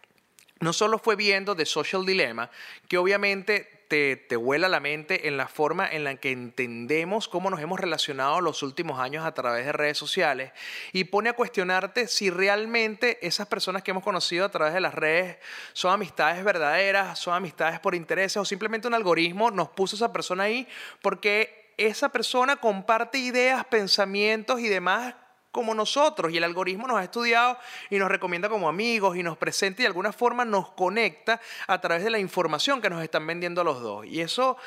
no 0.59 0.73
solo 0.73 0.97
fue 0.97 1.15
viendo 1.15 1.55
The 1.55 1.65
Social 1.65 2.05
Dilemma, 2.05 2.49
que 2.87 2.97
obviamente 2.97 3.85
te, 3.89 4.15
te 4.15 4.35
vuela 4.35 4.69
la 4.69 4.79
mente 4.79 5.27
en 5.27 5.37
la 5.37 5.47
forma 5.47 5.87
en 5.87 6.03
la 6.03 6.15
que 6.15 6.31
entendemos 6.31 7.27
cómo 7.27 7.49
nos 7.49 7.59
hemos 7.59 7.79
relacionado 7.79 8.41
los 8.41 8.63
últimos 8.63 8.99
años 8.99 9.25
a 9.25 9.33
través 9.33 9.65
de 9.65 9.71
redes 9.71 9.97
sociales 9.97 10.51
y 10.93 11.03
pone 11.03 11.29
a 11.29 11.33
cuestionarte 11.33 12.07
si 12.07 12.29
realmente 12.29 13.25
esas 13.25 13.47
personas 13.47 13.83
que 13.83 13.91
hemos 13.91 14.03
conocido 14.03 14.45
a 14.45 14.49
través 14.49 14.73
de 14.73 14.81
las 14.81 14.93
redes 14.93 15.37
son 15.73 15.93
amistades 15.93 16.43
verdaderas, 16.43 17.19
son 17.19 17.35
amistades 17.35 17.79
por 17.79 17.93
intereses 17.93 18.37
o 18.37 18.45
simplemente 18.45 18.87
un 18.87 18.93
algoritmo 18.93 19.51
nos 19.51 19.69
puso 19.69 19.95
esa 19.95 20.13
persona 20.13 20.43
ahí 20.43 20.67
porque 21.01 21.73
esa 21.77 22.09
persona 22.09 22.55
comparte 22.55 23.17
ideas, 23.17 23.65
pensamientos 23.65 24.59
y 24.59 24.69
demás 24.69 25.15
como 25.53 25.75
nosotros 25.75 26.33
y 26.33 26.37
el 26.37 26.43
algoritmo 26.43 26.87
nos 26.87 26.97
ha 26.97 27.03
estudiado 27.03 27.59
y 27.91 27.99
nos 27.99 28.09
recomienda 28.09 28.49
como 28.49 28.67
amigos 28.67 29.15
y 29.15 29.21
nos 29.21 29.37
presenta 29.37 29.81
y 29.81 29.83
de 29.83 29.87
alguna 29.87 30.11
forma 30.11 30.43
nos 30.43 30.71
conecta 30.71 31.39
a 31.67 31.79
través 31.79 32.03
de 32.03 32.09
la 32.09 32.17
información 32.17 32.81
que 32.81 32.89
nos 32.89 33.03
están 33.03 33.25
vendiendo 33.27 33.63
los 33.63 33.79
dos. 33.79 34.03
Y 34.07 34.19
eso, 34.19 34.57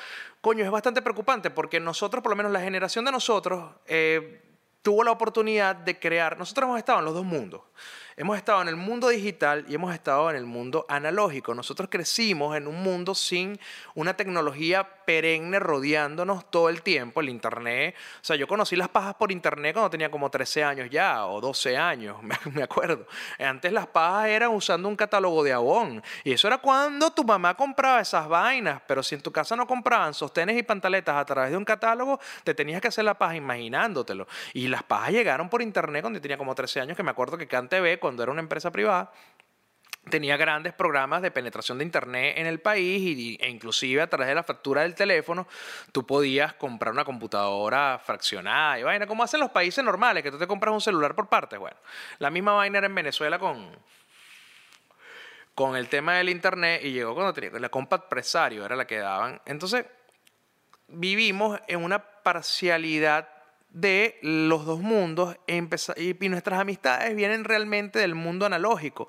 coño, 0.41 0.65
es 0.65 0.71
bastante 0.71 1.03
preocupante 1.03 1.51
porque 1.51 1.81
nosotros, 1.81 2.23
por 2.23 2.31
lo 2.31 2.37
menos 2.37 2.53
la 2.53 2.61
generación 2.61 3.05
de 3.05 3.11
nosotros, 3.11 3.75
eh, 3.87 4.41
tuvo 4.81 5.03
la 5.03 5.11
oportunidad 5.11 5.75
de 5.75 5.99
crear, 5.99 6.39
nosotros 6.39 6.69
hemos 6.69 6.79
estado 6.79 7.01
en 7.01 7.05
los 7.05 7.15
dos 7.15 7.25
mundos. 7.25 7.63
Hemos 8.19 8.39
estado 8.39 8.63
en 8.63 8.69
el 8.69 8.77
mundo 8.77 9.11
digital 9.11 9.67
y 9.69 9.75
hemos 9.75 9.93
estado 9.93 10.31
en 10.31 10.37
el 10.37 10.47
mundo 10.47 10.87
analógico. 10.89 11.55
Nosotros 11.55 11.91
crecimos 11.91 12.57
en 12.57 12.67
un 12.67 12.83
mundo 12.83 13.15
sin 13.15 13.61
una 13.95 14.17
tecnología 14.17 14.89
perenne 15.05 15.59
rodeándonos 15.59 16.51
todo 16.51 16.71
el 16.71 16.81
tiempo, 16.81 17.21
el 17.21 17.29
Internet. 17.29 17.95
O 18.23 18.25
sea, 18.25 18.37
yo 18.37 18.49
conocí 18.49 18.75
las 18.75 18.89
pajas 18.89 19.17
por 19.17 19.31
Internet 19.31 19.75
cuando 19.75 19.91
tenía 19.91 20.11
como 20.11 20.31
13 20.31 20.65
años 20.65 20.89
ya, 20.91 21.27
o 21.27 21.43
12 21.43 21.77
años, 21.77 22.17
me 22.55 22.63
acuerdo. 22.63 23.07
Antes 23.39 23.71
las 23.71 23.87
pajas 23.87 24.29
eran 24.29 24.51
usando 24.51 24.89
un 24.89 24.97
catálogo 24.97 25.45
de 25.45 25.53
Avon. 25.53 26.03
Y 26.25 26.33
eso 26.33 26.49
era 26.49 26.57
cuando 26.57 27.11
tu 27.11 27.23
mamá 27.23 27.55
compraba 27.55 28.01
esas 28.01 28.27
vainas. 28.27 28.81
Pero 28.89 29.03
si 29.03 29.15
en 29.15 29.21
tu 29.21 29.31
casa 29.31 29.57
no 29.57 29.67
compraban 29.67 30.15
sostenes 30.15 30.57
y 30.57 30.63
pantaletas 30.63 31.17
a 31.17 31.25
través 31.27 31.51
de 31.51 31.59
un 31.59 31.67
catálogo, 31.67 32.19
te 32.45 32.55
tenías 32.55 32.81
que 32.81 32.89
hacer 32.89 33.05
la 33.05 33.19
paja 33.19 33.37
imaginándotelo. 33.37 34.27
Y 34.55 34.69
las 34.69 34.83
pajas 34.83 35.11
llegaron 35.11 35.51
por 35.51 35.61
Internet 35.61 36.01
cuando 36.01 36.17
yo 36.17 36.23
tenía 36.23 36.39
como 36.39 36.55
13 36.55 36.81
años, 36.81 36.97
que 36.97 37.03
me 37.03 37.11
acuerdo 37.11 37.37
que 37.37 37.47
CanTV, 37.47 38.06
cuando 38.07 38.23
era 38.23 38.31
una 38.31 38.41
empresa 38.41 38.71
privada, 38.71 39.11
tenía 40.09 40.37
grandes 40.37 40.73
programas 40.73 41.23
de 41.23 41.33
penetración 41.33 41.79
de 41.79 41.85
internet 41.85 42.39
en 42.39 42.47
el 42.47 42.61
país 42.61 43.03
y, 43.03 43.37
e 43.41 43.49
inclusive 43.49 44.01
a 44.01 44.07
través 44.07 44.29
de 44.29 44.37
la 44.37 44.45
factura 44.45 44.83
del 44.83 44.95
teléfono 44.95 45.49
tú 45.91 46.07
podías 46.07 46.55
comprar 46.55 46.93
una 46.93 47.05
computadora 47.05 48.01
fraccionada 48.05 48.79
y 48.79 48.85
vaina, 48.85 49.09
como 49.09 49.25
hacen 49.25 49.41
los 49.41 49.51
países 49.51 49.85
normales, 49.85 50.23
que 50.23 50.31
tú 50.31 50.39
te 50.39 50.47
compras 50.47 50.73
un 50.73 50.81
celular 50.81 51.17
por 51.17 51.29
partes. 51.29 51.59
Bueno, 51.59 51.77
la 52.21 52.31
misma 52.31 52.53
vaina 52.53 52.79
era 52.79 52.87
en 52.87 52.95
Venezuela 52.95 53.41
con, 53.41 53.77
con 55.57 55.75
el 55.75 55.89
tema 55.89 56.15
del 56.15 56.29
internet 56.29 56.83
y 56.85 56.93
llegó 56.93 57.13
cuando 57.13 57.33
tenía 57.33 57.59
la 57.59 57.69
Compact 57.69 58.09
Presario, 58.09 58.65
era 58.65 58.77
la 58.77 58.87
que 58.87 58.99
daban. 58.99 59.43
Entonces, 59.47 59.85
vivimos 60.87 61.59
en 61.67 61.83
una 61.83 61.99
parcialidad 61.99 63.36
de 63.77 64.19
los 64.23 64.65
dos 64.65 64.81
mundos 64.81 65.37
y 65.47 66.29
nuestras 66.29 66.61
amistades 66.61 67.15
vienen 67.15 67.45
realmente 67.45 67.99
del 67.99 68.15
mundo 68.15 68.47
analógico. 68.47 69.07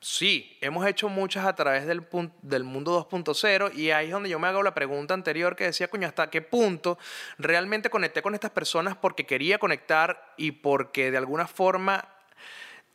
Sí, 0.00 0.56
hemos 0.62 0.86
hecho 0.86 1.08
muchas 1.08 1.44
a 1.44 1.54
través 1.54 1.86
del, 1.86 2.06
del 2.40 2.64
mundo 2.64 3.08
2.0 3.10 3.74
y 3.74 3.90
ahí 3.90 4.06
es 4.06 4.12
donde 4.12 4.30
yo 4.30 4.38
me 4.38 4.46
hago 4.46 4.62
la 4.62 4.74
pregunta 4.74 5.12
anterior 5.12 5.54
que 5.54 5.64
decía, 5.64 5.88
coño, 5.88 6.06
¿hasta 6.06 6.30
qué 6.30 6.40
punto 6.40 6.98
realmente 7.38 7.90
conecté 7.90 8.22
con 8.22 8.34
estas 8.34 8.50
personas 8.52 8.96
porque 8.96 9.26
quería 9.26 9.58
conectar 9.58 10.32
y 10.38 10.52
porque 10.52 11.10
de 11.10 11.18
alguna 11.18 11.46
forma 11.46 12.15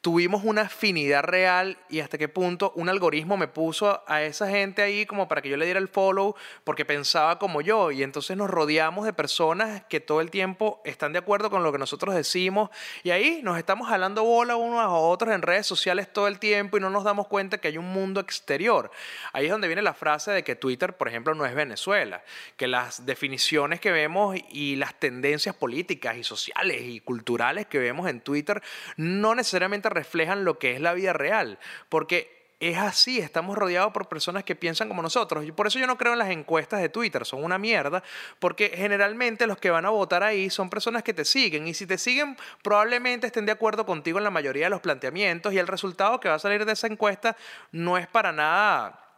tuvimos 0.01 0.43
una 0.43 0.63
afinidad 0.63 1.23
real 1.23 1.77
y 1.87 1.99
hasta 1.99 2.17
qué 2.17 2.27
punto 2.27 2.73
un 2.75 2.89
algoritmo 2.89 3.37
me 3.37 3.47
puso 3.47 4.03
a 4.07 4.23
esa 4.23 4.49
gente 4.49 4.81
ahí 4.81 5.05
como 5.05 5.27
para 5.27 5.43
que 5.43 5.49
yo 5.49 5.57
le 5.57 5.65
diera 5.65 5.79
el 5.79 5.87
follow 5.87 6.35
porque 6.63 6.85
pensaba 6.85 7.37
como 7.37 7.61
yo 7.61 7.91
y 7.91 8.01
entonces 8.01 8.35
nos 8.35 8.49
rodeamos 8.49 9.05
de 9.05 9.13
personas 9.13 9.83
que 9.89 9.99
todo 9.99 10.19
el 10.21 10.31
tiempo 10.31 10.81
están 10.85 11.13
de 11.13 11.19
acuerdo 11.19 11.51
con 11.51 11.61
lo 11.61 11.71
que 11.71 11.77
nosotros 11.77 12.15
decimos 12.15 12.71
y 13.03 13.11
ahí 13.11 13.41
nos 13.43 13.59
estamos 13.59 13.87
jalando 13.87 14.23
bola 14.23 14.55
unos 14.55 14.79
a 14.79 14.89
otros 14.89 15.35
en 15.35 15.43
redes 15.43 15.67
sociales 15.67 16.11
todo 16.11 16.27
el 16.27 16.39
tiempo 16.39 16.77
y 16.77 16.79
no 16.79 16.89
nos 16.89 17.03
damos 17.03 17.27
cuenta 17.27 17.59
que 17.59 17.67
hay 17.67 17.77
un 17.77 17.93
mundo 17.93 18.19
exterior. 18.19 18.89
Ahí 19.33 19.45
es 19.45 19.51
donde 19.51 19.67
viene 19.67 19.83
la 19.83 19.93
frase 19.93 20.31
de 20.31 20.43
que 20.43 20.55
Twitter, 20.55 20.97
por 20.97 21.09
ejemplo, 21.09 21.35
no 21.35 21.45
es 21.45 21.53
Venezuela, 21.53 22.23
que 22.57 22.67
las 22.67 23.05
definiciones 23.05 23.79
que 23.79 23.91
vemos 23.91 24.35
y 24.49 24.77
las 24.77 24.99
tendencias 24.99 25.55
políticas 25.55 26.17
y 26.17 26.23
sociales 26.23 26.81
y 26.81 27.01
culturales 27.01 27.67
que 27.67 27.77
vemos 27.77 28.09
en 28.09 28.21
Twitter 28.21 28.63
no 28.97 29.35
necesariamente 29.35 29.90
reflejan 29.91 30.43
lo 30.43 30.57
que 30.57 30.73
es 30.73 30.81
la 30.81 30.93
vida 30.93 31.13
real, 31.13 31.59
porque 31.89 32.41
es 32.61 32.77
así, 32.77 33.17
estamos 33.17 33.57
rodeados 33.57 33.91
por 33.91 34.07
personas 34.07 34.43
que 34.43 34.55
piensan 34.55 34.87
como 34.87 35.01
nosotros. 35.01 35.43
Y 35.45 35.51
por 35.51 35.65
eso 35.65 35.79
yo 35.79 35.87
no 35.87 35.97
creo 35.97 36.13
en 36.13 36.19
las 36.19 36.29
encuestas 36.29 36.79
de 36.79 36.89
Twitter, 36.89 37.25
son 37.25 37.43
una 37.43 37.57
mierda, 37.57 38.03
porque 38.37 38.71
generalmente 38.75 39.47
los 39.47 39.57
que 39.57 39.71
van 39.71 39.85
a 39.85 39.89
votar 39.89 40.21
ahí 40.21 40.49
son 40.51 40.69
personas 40.69 41.01
que 41.01 41.13
te 41.13 41.25
siguen. 41.25 41.67
Y 41.67 41.73
si 41.73 41.87
te 41.87 41.97
siguen, 41.97 42.37
probablemente 42.61 43.25
estén 43.25 43.47
de 43.47 43.51
acuerdo 43.51 43.85
contigo 43.85 44.19
en 44.19 44.23
la 44.23 44.29
mayoría 44.29 44.67
de 44.67 44.69
los 44.69 44.81
planteamientos 44.81 45.53
y 45.53 45.57
el 45.57 45.67
resultado 45.67 46.19
que 46.19 46.29
va 46.29 46.35
a 46.35 46.39
salir 46.39 46.63
de 46.63 46.73
esa 46.73 46.85
encuesta 46.85 47.35
no 47.71 47.97
es 47.97 48.07
para 48.07 48.31
nada 48.31 49.10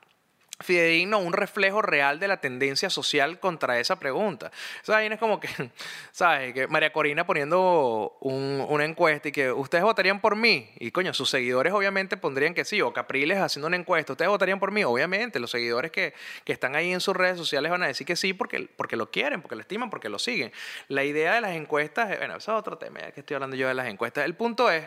fidedigno, 0.61 1.19
un 1.19 1.33
reflejo 1.33 1.81
real 1.81 2.19
de 2.19 2.27
la 2.27 2.37
tendencia 2.37 2.89
social 2.89 3.39
contra 3.39 3.79
esa 3.79 3.99
pregunta. 3.99 4.51
O 4.81 4.85
sea, 4.85 4.97
ahí 4.97 5.07
es 5.07 5.19
como 5.19 5.39
que, 5.39 5.49
¿sabes? 6.11 6.53
Que 6.53 6.67
María 6.67 6.91
Corina 6.93 7.25
poniendo 7.25 8.17
una 8.21 8.85
encuesta 8.85 9.29
y 9.29 9.31
que 9.31 9.51
ustedes 9.51 9.83
votarían 9.83 10.21
por 10.21 10.35
mí. 10.35 10.69
Y 10.79 10.91
coño, 10.91 11.13
sus 11.13 11.29
seguidores 11.29 11.73
obviamente 11.73 12.17
pondrían 12.17 12.53
que 12.53 12.65
sí. 12.65 12.81
O 12.81 12.93
Capriles 12.93 13.39
haciendo 13.39 13.67
una 13.67 13.77
encuesta, 13.77 14.13
¿ustedes 14.13 14.29
votarían 14.29 14.59
por 14.59 14.71
mí? 14.71 14.83
Obviamente, 14.83 15.39
los 15.39 15.51
seguidores 15.51 15.91
que, 15.91 16.13
están 16.45 16.75
ahí 16.75 16.93
en 16.93 17.01
sus 17.01 17.15
redes 17.15 17.37
sociales 17.37 17.71
van 17.71 17.81
a 17.81 17.87
decir 17.87 18.05
que 18.05 18.15
sí 18.15 18.31
porque, 18.31 18.69
porque 18.75 18.95
lo 18.95 19.09
quieren, 19.09 19.41
porque 19.41 19.55
lo 19.55 19.61
estiman, 19.61 19.89
porque 19.89 20.07
lo 20.07 20.19
siguen. 20.19 20.51
La 20.87 21.03
idea 21.03 21.33
de 21.33 21.41
las 21.41 21.55
encuestas, 21.55 22.15
bueno, 22.19 22.37
eso 22.37 22.53
es 22.53 22.59
otro 22.59 22.77
tema, 22.77 22.99
ya 22.99 23.11
que 23.11 23.21
estoy 23.21 23.33
hablando 23.33 23.55
yo 23.55 23.67
de 23.67 23.73
las 23.73 23.87
encuestas. 23.87 24.23
El 24.25 24.35
punto 24.35 24.69
es 24.69 24.85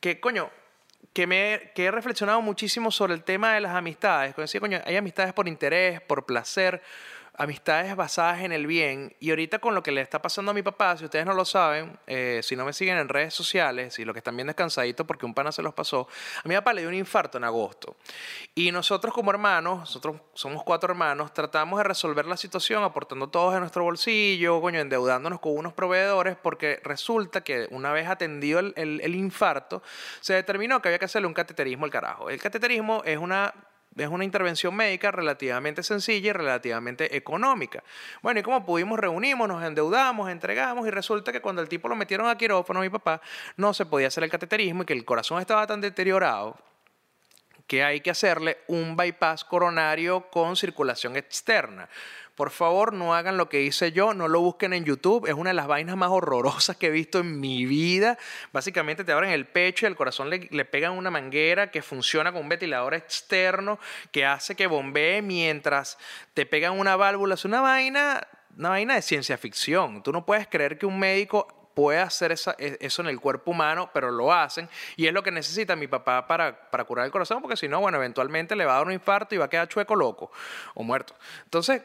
que, 0.00 0.18
coño, 0.18 0.50
que, 1.12 1.26
me, 1.26 1.72
que 1.74 1.86
he 1.86 1.90
reflexionado 1.90 2.40
muchísimo 2.42 2.90
sobre 2.90 3.14
el 3.14 3.24
tema 3.24 3.54
de 3.54 3.60
las 3.60 3.74
amistades. 3.74 4.34
coño, 4.60 4.80
hay 4.84 4.96
amistades 4.96 5.32
por 5.32 5.48
interés, 5.48 6.00
por 6.00 6.26
placer, 6.26 6.82
amistades 7.38 7.94
basadas 7.94 8.40
en 8.42 8.52
el 8.52 8.66
bien. 8.66 9.14
Y 9.20 9.30
ahorita 9.30 9.60
con 9.60 9.74
lo 9.74 9.82
que 9.82 9.92
le 9.92 10.00
está 10.00 10.20
pasando 10.20 10.50
a 10.50 10.54
mi 10.54 10.62
papá, 10.62 10.96
si 10.96 11.04
ustedes 11.04 11.24
no 11.24 11.34
lo 11.34 11.44
saben, 11.44 11.96
eh, 12.08 12.40
si 12.42 12.56
no 12.56 12.64
me 12.64 12.72
siguen 12.72 12.98
en 12.98 13.08
redes 13.08 13.32
sociales, 13.32 13.98
y 14.00 14.04
lo 14.04 14.12
que 14.12 14.18
están 14.18 14.36
bien 14.36 14.48
descansaditos 14.48 15.06
porque 15.06 15.24
un 15.24 15.34
pana 15.34 15.52
se 15.52 15.62
los 15.62 15.72
pasó, 15.72 16.08
a 16.44 16.48
mi 16.48 16.56
papá 16.56 16.72
le 16.72 16.80
dio 16.80 16.88
un 16.88 16.96
infarto 16.96 17.38
en 17.38 17.44
agosto. 17.44 17.96
Y 18.56 18.72
nosotros 18.72 19.14
como 19.14 19.30
hermanos, 19.30 19.78
nosotros 19.78 20.16
somos 20.34 20.64
cuatro 20.64 20.90
hermanos, 20.90 21.32
tratamos 21.32 21.78
de 21.78 21.84
resolver 21.84 22.26
la 22.26 22.36
situación 22.36 22.82
aportando 22.82 23.28
todos 23.28 23.54
en 23.54 23.60
nuestro 23.60 23.84
bolsillo, 23.84 24.60
coño, 24.60 24.80
endeudándonos 24.80 25.38
con 25.38 25.56
unos 25.56 25.72
proveedores, 25.72 26.36
porque 26.36 26.80
resulta 26.82 27.42
que 27.42 27.68
una 27.70 27.92
vez 27.92 28.08
atendido 28.08 28.58
el, 28.58 28.74
el 28.76 29.14
infarto, 29.14 29.80
se 30.20 30.34
determinó 30.34 30.82
que 30.82 30.88
había 30.88 30.98
que 30.98 31.04
hacerle 31.04 31.28
un 31.28 31.34
cateterismo 31.34 31.84
al 31.84 31.92
carajo. 31.92 32.30
El 32.30 32.40
cateterismo 32.40 33.02
es 33.04 33.18
una 33.18 33.54
es 34.04 34.08
una 34.08 34.24
intervención 34.24 34.74
médica 34.74 35.10
relativamente 35.10 35.82
sencilla 35.82 36.30
y 36.30 36.32
relativamente 36.32 37.16
económica. 37.16 37.82
Bueno, 38.22 38.40
y 38.40 38.42
como 38.42 38.64
pudimos, 38.64 38.98
reunimos, 38.98 39.48
nos 39.48 39.62
endeudamos, 39.62 40.30
entregamos 40.30 40.86
y 40.86 40.90
resulta 40.90 41.32
que 41.32 41.40
cuando 41.40 41.62
el 41.62 41.68
tipo 41.68 41.88
lo 41.88 41.96
metieron 41.96 42.28
a 42.28 42.36
quirófano, 42.36 42.80
mi 42.80 42.90
papá, 42.90 43.20
no 43.56 43.74
se 43.74 43.86
podía 43.86 44.08
hacer 44.08 44.24
el 44.24 44.30
cateterismo 44.30 44.82
y 44.82 44.86
que 44.86 44.92
el 44.92 45.04
corazón 45.04 45.40
estaba 45.40 45.66
tan 45.66 45.80
deteriorado 45.80 46.56
que 47.66 47.84
hay 47.84 48.00
que 48.00 48.10
hacerle 48.10 48.58
un 48.66 48.96
bypass 48.96 49.44
coronario 49.44 50.28
con 50.30 50.56
circulación 50.56 51.16
externa. 51.16 51.88
Por 52.38 52.50
favor, 52.50 52.92
no 52.92 53.16
hagan 53.16 53.36
lo 53.36 53.48
que 53.48 53.62
hice 53.62 53.90
yo, 53.90 54.14
no 54.14 54.28
lo 54.28 54.40
busquen 54.40 54.72
en 54.72 54.84
YouTube. 54.84 55.26
Es 55.26 55.34
una 55.34 55.50
de 55.50 55.54
las 55.54 55.66
vainas 55.66 55.96
más 55.96 56.10
horrorosas 56.10 56.76
que 56.76 56.86
he 56.86 56.90
visto 56.90 57.18
en 57.18 57.40
mi 57.40 57.66
vida. 57.66 58.16
Básicamente 58.52 59.02
te 59.02 59.10
abren 59.10 59.30
el 59.30 59.44
pecho 59.44 59.84
y 59.84 59.88
al 59.88 59.96
corazón 59.96 60.30
le, 60.30 60.46
le 60.52 60.64
pegan 60.64 60.92
una 60.92 61.10
manguera 61.10 61.72
que 61.72 61.82
funciona 61.82 62.30
con 62.30 62.42
un 62.42 62.48
ventilador 62.48 62.94
externo 62.94 63.80
que 64.12 64.24
hace 64.24 64.54
que 64.54 64.68
bombee 64.68 65.20
mientras 65.20 65.98
te 66.32 66.46
pegan 66.46 66.78
una 66.78 66.94
válvula. 66.94 67.34
Es 67.34 67.44
una 67.44 67.60
vaina, 67.60 68.24
una 68.56 68.68
vaina 68.68 68.94
de 68.94 69.02
ciencia 69.02 69.36
ficción. 69.36 70.04
Tú 70.04 70.12
no 70.12 70.24
puedes 70.24 70.46
creer 70.46 70.78
que 70.78 70.86
un 70.86 70.96
médico 70.96 71.48
puede 71.74 71.98
hacer 71.98 72.36
e, 72.58 72.78
eso 72.80 73.02
en 73.02 73.08
el 73.08 73.18
cuerpo 73.18 73.50
humano, 73.50 73.90
pero 73.92 74.12
lo 74.12 74.32
hacen. 74.32 74.68
Y 74.94 75.08
es 75.08 75.12
lo 75.12 75.24
que 75.24 75.32
necesita 75.32 75.74
mi 75.74 75.88
papá 75.88 76.28
para, 76.28 76.70
para 76.70 76.84
curar 76.84 77.04
el 77.04 77.10
corazón, 77.10 77.42
porque 77.42 77.56
si 77.56 77.66
no, 77.66 77.80
bueno, 77.80 77.98
eventualmente 77.98 78.54
le 78.54 78.64
va 78.64 78.74
a 78.74 78.76
dar 78.76 78.86
un 78.86 78.92
infarto 78.92 79.34
y 79.34 79.38
va 79.38 79.46
a 79.46 79.50
quedar 79.50 79.66
chueco 79.66 79.96
loco 79.96 80.30
o 80.74 80.84
muerto. 80.84 81.16
Entonces, 81.42 81.82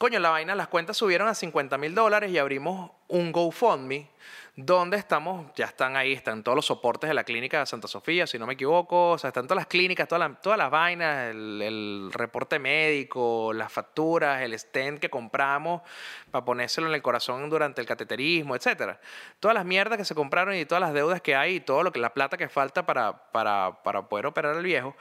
coño, 0.00 0.18
la 0.18 0.30
vaina, 0.30 0.54
las 0.54 0.68
cuentas 0.68 0.96
subieron 0.96 1.28
a 1.28 1.34
50 1.34 1.76
mil 1.76 1.94
dólares 1.94 2.30
y 2.30 2.38
abrimos 2.38 2.90
un 3.08 3.32
GoFundMe 3.32 4.08
donde 4.56 4.96
estamos, 4.96 5.52
ya 5.54 5.66
están 5.66 5.94
ahí, 5.94 6.14
están 6.14 6.42
todos 6.42 6.56
los 6.56 6.64
soportes 6.64 7.08
de 7.08 7.12
la 7.12 7.24
clínica 7.24 7.60
de 7.60 7.66
Santa 7.66 7.86
Sofía, 7.86 8.26
si 8.26 8.38
no 8.38 8.46
me 8.46 8.54
equivoco, 8.54 9.10
o 9.10 9.18
sea, 9.18 9.28
están 9.28 9.44
todas 9.44 9.58
las 9.58 9.66
clínicas, 9.66 10.08
todas, 10.08 10.40
todas 10.40 10.56
las 10.56 10.70
vainas, 10.70 11.34
el, 11.34 12.10
reporte 12.14 12.58
médico, 12.58 13.52
las 13.52 13.70
facturas, 13.70 14.40
el 14.40 14.58
stent 14.58 15.00
que 15.00 15.10
compramos 15.10 15.82
para 16.30 16.46
ponérselo 16.46 16.88
en 16.88 16.94
el 16.94 17.02
corazón 17.02 17.50
durante 17.50 17.82
el 17.82 17.86
cateterismo, 17.86 18.56
etcétera. 18.56 18.98
Todas 19.38 19.54
las 19.54 19.66
mierdas 19.66 19.98
que 19.98 20.06
se 20.06 20.14
compraron 20.14 20.54
y 20.54 20.64
todas 20.64 20.80
las 20.80 20.94
deudas 20.94 21.20
que 21.20 21.36
hay 21.36 21.56
y 21.56 21.60
todo 21.60 21.82
lo 21.82 21.92
que 21.92 22.00
la 22.00 22.14
plata 22.14 22.38
que 22.38 22.48
falta 22.48 22.86
para, 22.86 23.30
para, 23.32 23.82
para 23.82 24.08
poder 24.08 24.24
operar 24.24 24.56
al 24.56 24.64
viejo. 24.64 24.96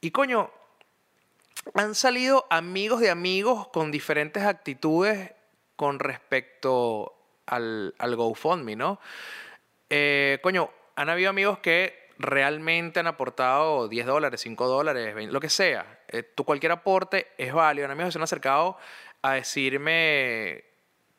Y 0.00 0.10
coño, 0.10 0.50
han 1.74 1.94
salido 1.94 2.46
amigos 2.50 3.00
de 3.00 3.10
amigos 3.10 3.68
con 3.68 3.90
diferentes 3.90 4.44
actitudes 4.44 5.32
con 5.76 5.98
respecto 5.98 7.16
al, 7.46 7.94
al 7.98 8.16
GoFundMe, 8.16 8.76
¿no? 8.76 9.00
Eh, 9.88 10.38
coño, 10.42 10.70
han 10.96 11.08
habido 11.08 11.30
amigos 11.30 11.58
que 11.58 12.08
realmente 12.18 13.00
han 13.00 13.06
aportado 13.06 13.88
10 13.88 14.06
dólares, 14.06 14.40
5 14.42 14.68
dólares, 14.68 15.32
lo 15.32 15.40
que 15.40 15.48
sea. 15.48 16.00
Eh, 16.08 16.22
cualquier 16.44 16.72
aporte 16.72 17.28
es 17.38 17.52
válido. 17.52 17.90
Amigos 17.90 18.12
se 18.12 18.18
han 18.18 18.22
acercado 18.22 18.76
a 19.22 19.32
decirme 19.34 20.64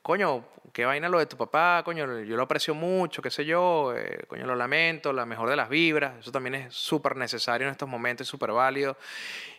coño, 0.02 0.46
qué 0.74 0.86
vaina 0.86 1.10
lo 1.10 1.20
de 1.20 1.26
tu 1.26 1.38
papá, 1.38 1.82
coño, 1.84 2.22
yo 2.22 2.36
lo 2.36 2.44
aprecio 2.44 2.74
mucho, 2.74 3.22
qué 3.22 3.30
sé 3.30 3.46
yo, 3.46 3.94
eh, 3.96 4.24
coño, 4.28 4.46
lo 4.46 4.56
lamento, 4.56 5.14
la 5.14 5.26
mejor 5.26 5.50
de 5.50 5.56
las 5.56 5.70
vibras, 5.70 6.20
eso 6.20 6.32
también 6.32 6.56
es 6.56 6.74
súper 6.74 7.16
necesario 7.16 7.68
en 7.68 7.72
estos 7.72 7.88
momentos, 7.88 8.28
súper 8.28 8.52
válido. 8.52 8.98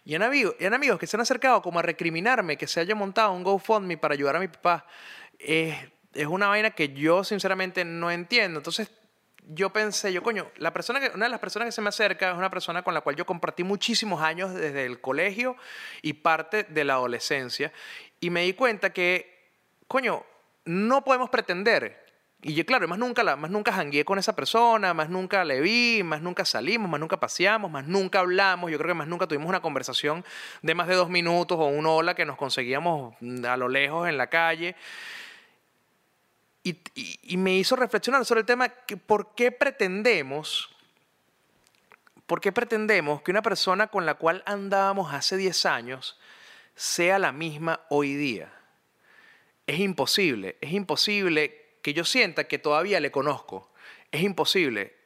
Y 0.05 0.15
en, 0.15 0.23
amigos, 0.23 0.55
en 0.59 0.75
amigos 0.75 0.99
que 0.99 1.07
se 1.07 1.17
han 1.17 1.21
acercado 1.21 1.63
como 1.63 1.79
a 1.79 1.83
recriminarme 1.83 2.57
que 2.57 2.67
se 2.67 2.81
haya 2.81 2.95
montado 2.95 3.33
un 3.33 3.45
GoFundMe 3.45 3.99
para 3.99 4.15
ayudar 4.15 4.37
a 4.37 4.41
mi 4.41 4.49
papá, 4.49 4.87
es 5.39 6.27
una 6.27 6.49
vaina 6.49 6.71
que 6.71 6.93
yo 6.93 7.25
sinceramente 7.25 7.85
no 7.85 8.11
entiendo. 8.11 8.59
Entonces, 8.59 8.91
yo 9.49 9.71
pensé, 9.71 10.13
yo 10.13 10.23
coño, 10.23 10.51
la 10.57 10.73
persona 10.73 11.01
que, 11.01 11.11
una 11.15 11.27
de 11.27 11.31
las 11.31 11.41
personas 11.41 11.67
que 11.67 11.73
se 11.73 11.81
me 11.81 11.89
acerca 11.89 12.31
es 12.31 12.37
una 12.37 12.51
persona 12.51 12.83
con 12.83 12.95
la 12.95 13.01
cual 13.01 13.17
yo 13.17 13.27
compartí 13.27 13.65
muchísimos 13.65 14.23
años 14.23 14.55
desde 14.55 14.87
el 14.87 15.01
colegio 15.01 15.57
y 16.01 16.15
parte 16.15 16.65
de 16.65 16.85
la 16.85 16.95
adolescencia. 16.95 17.73
Y 18.21 18.31
me 18.31 18.43
di 18.43 18.53
cuenta 18.53 18.93
que, 18.93 19.51
coño, 19.89 20.25
no 20.65 21.05
podemos 21.05 21.31
pretender. 21.31 22.03
Y 22.45 22.55
yo, 22.55 22.67
claro, 22.67 22.89
más 22.89 22.99
nunca, 22.99 23.37
más 23.37 23.51
nunca 23.53 23.73
jangué 23.73 24.05
con 24.05 24.19
esa 24.19 24.35
persona, 24.35 24.93
más 24.95 25.09
nunca 25.09 25.45
le 25.45 25.61
vi, 25.61 26.03
más 26.03 26.21
nunca 26.23 26.45
salimos, 26.45 26.91
más 26.91 26.99
nunca 26.99 27.21
paseamos, 27.21 27.71
más 27.71 27.87
nunca 27.87 28.19
hablamos. 28.19 28.71
Yo 28.71 28.79
creo 28.79 28.89
que 28.89 28.95
más 28.95 29.07
nunca 29.07 29.29
tuvimos 29.29 29.49
una 29.49 29.63
conversación 29.63 30.25
de 30.61 30.75
más 30.75 30.89
de 30.89 30.97
dos 30.97 31.09
minutos 31.09 31.57
o 31.61 31.67
una 31.67 31.91
hola 31.91 32.15
que 32.15 32.27
nos 32.27 32.37
conseguíamos 32.37 33.15
a 33.47 33.57
lo 33.57 33.69
lejos 33.69 34.09
en 34.09 34.19
la 34.19 34.27
calle. 34.27 34.75
Y, 36.65 36.79
y, 36.95 37.37
me 37.37 37.57
hizo 37.57 37.75
reflexionar 37.75 38.25
sobre 38.25 38.41
el 38.41 38.47
tema 38.47 38.69
que 38.69 38.97
por 38.97 39.35
qué 39.35 39.51
pretendemos, 39.51 40.71
por 42.27 42.41
qué 42.41 42.53
pretendemos 42.53 43.23
que 43.23 43.33
una 43.33 43.43
persona 43.43 43.89
con 43.89 44.07
la 44.07 44.15
cual 44.15 44.45
andábamos 44.47 45.13
hace 45.13 45.37
10 45.37 45.67
años 45.67 46.21
sea 46.77 47.19
la 47.19 47.33
misma 47.33 47.81
hoy 47.89 48.15
día 48.15 48.53
es 49.67 49.79
imposible, 49.79 50.57
es 50.61 50.73
imposible 50.73 51.77
que 51.83 51.95
yo 51.95 52.05
sienta 52.05 52.45
que 52.45 52.59
todavía 52.59 53.01
le 53.01 53.11
conozco. 53.11 53.71
Es 54.11 54.23
imposible. 54.23 54.97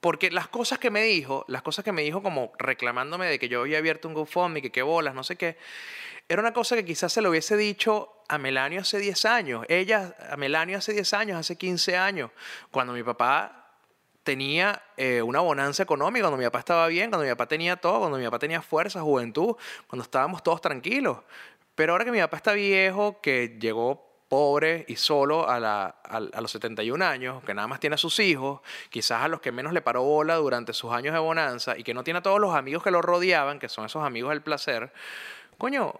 Porque 0.00 0.30
las 0.30 0.48
cosas 0.48 0.78
que 0.78 0.90
me 0.90 1.02
dijo, 1.02 1.44
las 1.48 1.62
cosas 1.62 1.84
que 1.84 1.92
me 1.92 2.02
dijo 2.02 2.22
como 2.22 2.52
reclamándome 2.58 3.26
de 3.26 3.38
que 3.38 3.48
yo 3.48 3.60
había 3.60 3.78
abierto 3.78 4.08
un 4.08 4.14
GoFundMe, 4.14 4.62
que 4.62 4.70
qué 4.70 4.82
bolas, 4.82 5.14
no 5.14 5.24
sé 5.24 5.36
qué, 5.36 5.56
era 6.28 6.40
una 6.40 6.52
cosa 6.52 6.76
que 6.76 6.84
quizás 6.84 7.12
se 7.12 7.22
lo 7.22 7.30
hubiese 7.30 7.56
dicho 7.56 8.12
a 8.28 8.38
Melanio 8.38 8.80
hace 8.80 8.98
10 8.98 9.24
años, 9.26 9.64
ella 9.68 10.16
a 10.28 10.36
Melanio 10.36 10.78
hace 10.78 10.92
10 10.92 11.12
años, 11.14 11.38
hace 11.38 11.56
15 11.56 11.96
años, 11.96 12.30
cuando 12.70 12.92
mi 12.92 13.02
papá 13.02 13.66
tenía 14.24 14.82
eh, 14.96 15.22
una 15.22 15.38
bonanza 15.38 15.84
económica, 15.84 16.24
cuando 16.24 16.36
mi 16.36 16.44
papá 16.44 16.58
estaba 16.58 16.88
bien, 16.88 17.10
cuando 17.10 17.24
mi 17.24 17.30
papá 17.30 17.46
tenía 17.46 17.76
todo, 17.76 18.00
cuando 18.00 18.18
mi 18.18 18.24
papá 18.24 18.40
tenía 18.40 18.60
fuerza, 18.60 19.00
juventud, 19.02 19.54
cuando 19.86 20.02
estábamos 20.02 20.42
todos 20.42 20.60
tranquilos. 20.60 21.18
Pero 21.76 21.92
ahora 21.92 22.04
que 22.04 22.10
mi 22.10 22.18
papá 22.18 22.38
está 22.38 22.52
viejo, 22.52 23.20
que 23.20 23.58
llegó 23.60 24.06
pobre 24.28 24.84
y 24.88 24.96
solo 24.96 25.48
a, 25.48 25.60
la, 25.60 25.84
a, 25.84 26.40
los 26.40 26.50
71 26.50 27.04
años, 27.04 27.44
que 27.44 27.54
nada 27.54 27.68
más 27.68 27.78
tiene 27.78 27.94
a 27.94 27.98
sus 27.98 28.18
hijos, 28.18 28.60
quizás 28.90 29.22
a 29.22 29.28
los 29.28 29.40
que 29.40 29.52
menos 29.52 29.72
le 29.72 29.82
paró 29.82 30.02
bola 30.02 30.34
durante 30.36 30.72
sus 30.72 30.92
años 30.92 31.12
de 31.12 31.20
bonanza 31.20 31.78
y 31.78 31.84
que 31.84 31.94
no 31.94 32.02
tiene 32.02 32.18
a 32.18 32.22
todos 32.22 32.40
los 32.40 32.54
amigos 32.54 32.82
que 32.82 32.90
lo 32.90 33.02
rodeaban, 33.02 33.58
que 33.60 33.68
son 33.68 33.86
esos 33.86 34.02
amigos 34.02 34.30
del 34.30 34.42
placer, 34.42 34.92
coño, 35.58 35.94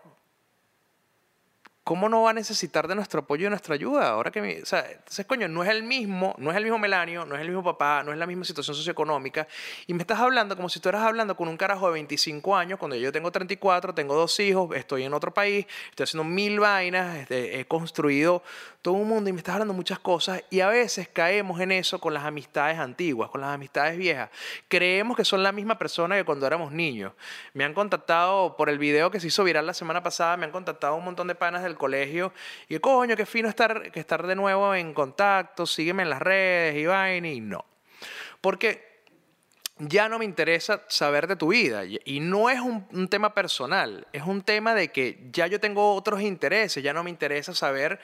¿cómo 1.86 2.08
no 2.08 2.22
va 2.22 2.30
a 2.30 2.32
necesitar 2.32 2.88
de 2.88 2.96
nuestro 2.96 3.20
apoyo 3.20 3.46
y 3.46 3.48
nuestra 3.48 3.76
ayuda? 3.76 4.08
Ahora 4.08 4.32
que 4.32 4.60
o 4.60 4.66
sea, 4.66 4.90
entonces, 4.90 5.24
coño, 5.24 5.46
no 5.46 5.62
es 5.62 5.70
el 5.70 5.84
mismo, 5.84 6.34
no 6.36 6.50
es 6.50 6.56
el 6.56 6.64
mismo 6.64 6.80
Melanio, 6.80 7.24
no 7.24 7.36
es 7.36 7.40
el 7.40 7.46
mismo 7.46 7.62
papá, 7.62 8.02
no 8.02 8.10
es 8.10 8.18
la 8.18 8.26
misma 8.26 8.44
situación 8.44 8.74
socioeconómica. 8.74 9.46
Y 9.86 9.94
me 9.94 10.02
estás 10.02 10.18
hablando 10.18 10.56
como 10.56 10.68
si 10.68 10.80
tú 10.80 10.88
eras 10.88 11.02
hablando 11.02 11.36
con 11.36 11.46
un 11.46 11.56
carajo 11.56 11.86
de 11.86 11.92
25 11.92 12.56
años, 12.56 12.80
cuando 12.80 12.96
yo 12.96 13.12
tengo 13.12 13.30
34, 13.30 13.94
tengo 13.94 14.16
dos 14.16 14.40
hijos, 14.40 14.74
estoy 14.74 15.04
en 15.04 15.14
otro 15.14 15.32
país, 15.32 15.64
estoy 15.90 16.02
haciendo 16.02 16.24
mil 16.24 16.58
vainas, 16.58 17.18
este, 17.18 17.60
he 17.60 17.64
construido 17.66 18.42
todo 18.82 18.94
un 18.94 19.08
mundo 19.08 19.30
y 19.30 19.32
me 19.32 19.38
estás 19.38 19.54
hablando 19.54 19.72
muchas 19.72 20.00
cosas. 20.00 20.42
Y 20.50 20.60
a 20.60 20.68
veces 20.68 21.06
caemos 21.06 21.60
en 21.60 21.70
eso 21.70 22.00
con 22.00 22.12
las 22.14 22.24
amistades 22.24 22.80
antiguas, 22.80 23.30
con 23.30 23.40
las 23.40 23.50
amistades 23.50 23.96
viejas. 23.96 24.30
Creemos 24.66 25.16
que 25.16 25.24
son 25.24 25.44
la 25.44 25.52
misma 25.52 25.78
persona 25.78 26.16
que 26.16 26.24
cuando 26.24 26.48
éramos 26.48 26.72
niños. 26.72 27.12
Me 27.54 27.62
han 27.62 27.74
contactado 27.74 28.56
por 28.56 28.70
el 28.70 28.78
video 28.78 29.12
que 29.12 29.20
se 29.20 29.28
hizo 29.28 29.44
viral 29.44 29.66
la 29.66 29.74
semana 29.74 30.02
pasada, 30.02 30.36
me 30.36 30.46
han 30.46 30.50
contactado 30.50 30.96
un 30.96 31.04
montón 31.04 31.28
de 31.28 31.36
panas 31.36 31.62
del 31.62 31.75
colegio. 31.76 32.32
Y 32.68 32.78
coño, 32.78 33.16
qué 33.16 33.26
fino 33.26 33.48
estar, 33.48 33.90
estar 33.94 34.26
de 34.26 34.34
nuevo 34.34 34.74
en 34.74 34.94
contacto, 34.94 35.66
sígueme 35.66 36.02
en 36.02 36.10
las 36.10 36.22
redes 36.22 36.76
y 36.76 36.86
vaina. 36.86 37.28
Y 37.28 37.40
no. 37.40 37.64
Porque 38.40 38.86
ya 39.78 40.08
no 40.08 40.18
me 40.18 40.24
interesa 40.24 40.82
saber 40.88 41.26
de 41.26 41.36
tu 41.36 41.48
vida. 41.48 41.82
Y 41.84 42.20
no 42.20 42.48
es 42.50 42.60
un, 42.60 43.08
tema 43.08 43.34
personal, 43.34 44.06
es 44.12 44.22
un 44.22 44.42
tema 44.42 44.74
de 44.74 44.88
que 44.88 45.28
ya 45.32 45.46
yo 45.46 45.60
tengo 45.60 45.94
otros 45.94 46.22
intereses, 46.22 46.82
ya 46.82 46.92
no 46.92 47.04
me 47.04 47.10
interesa 47.10 47.54
saber 47.54 48.00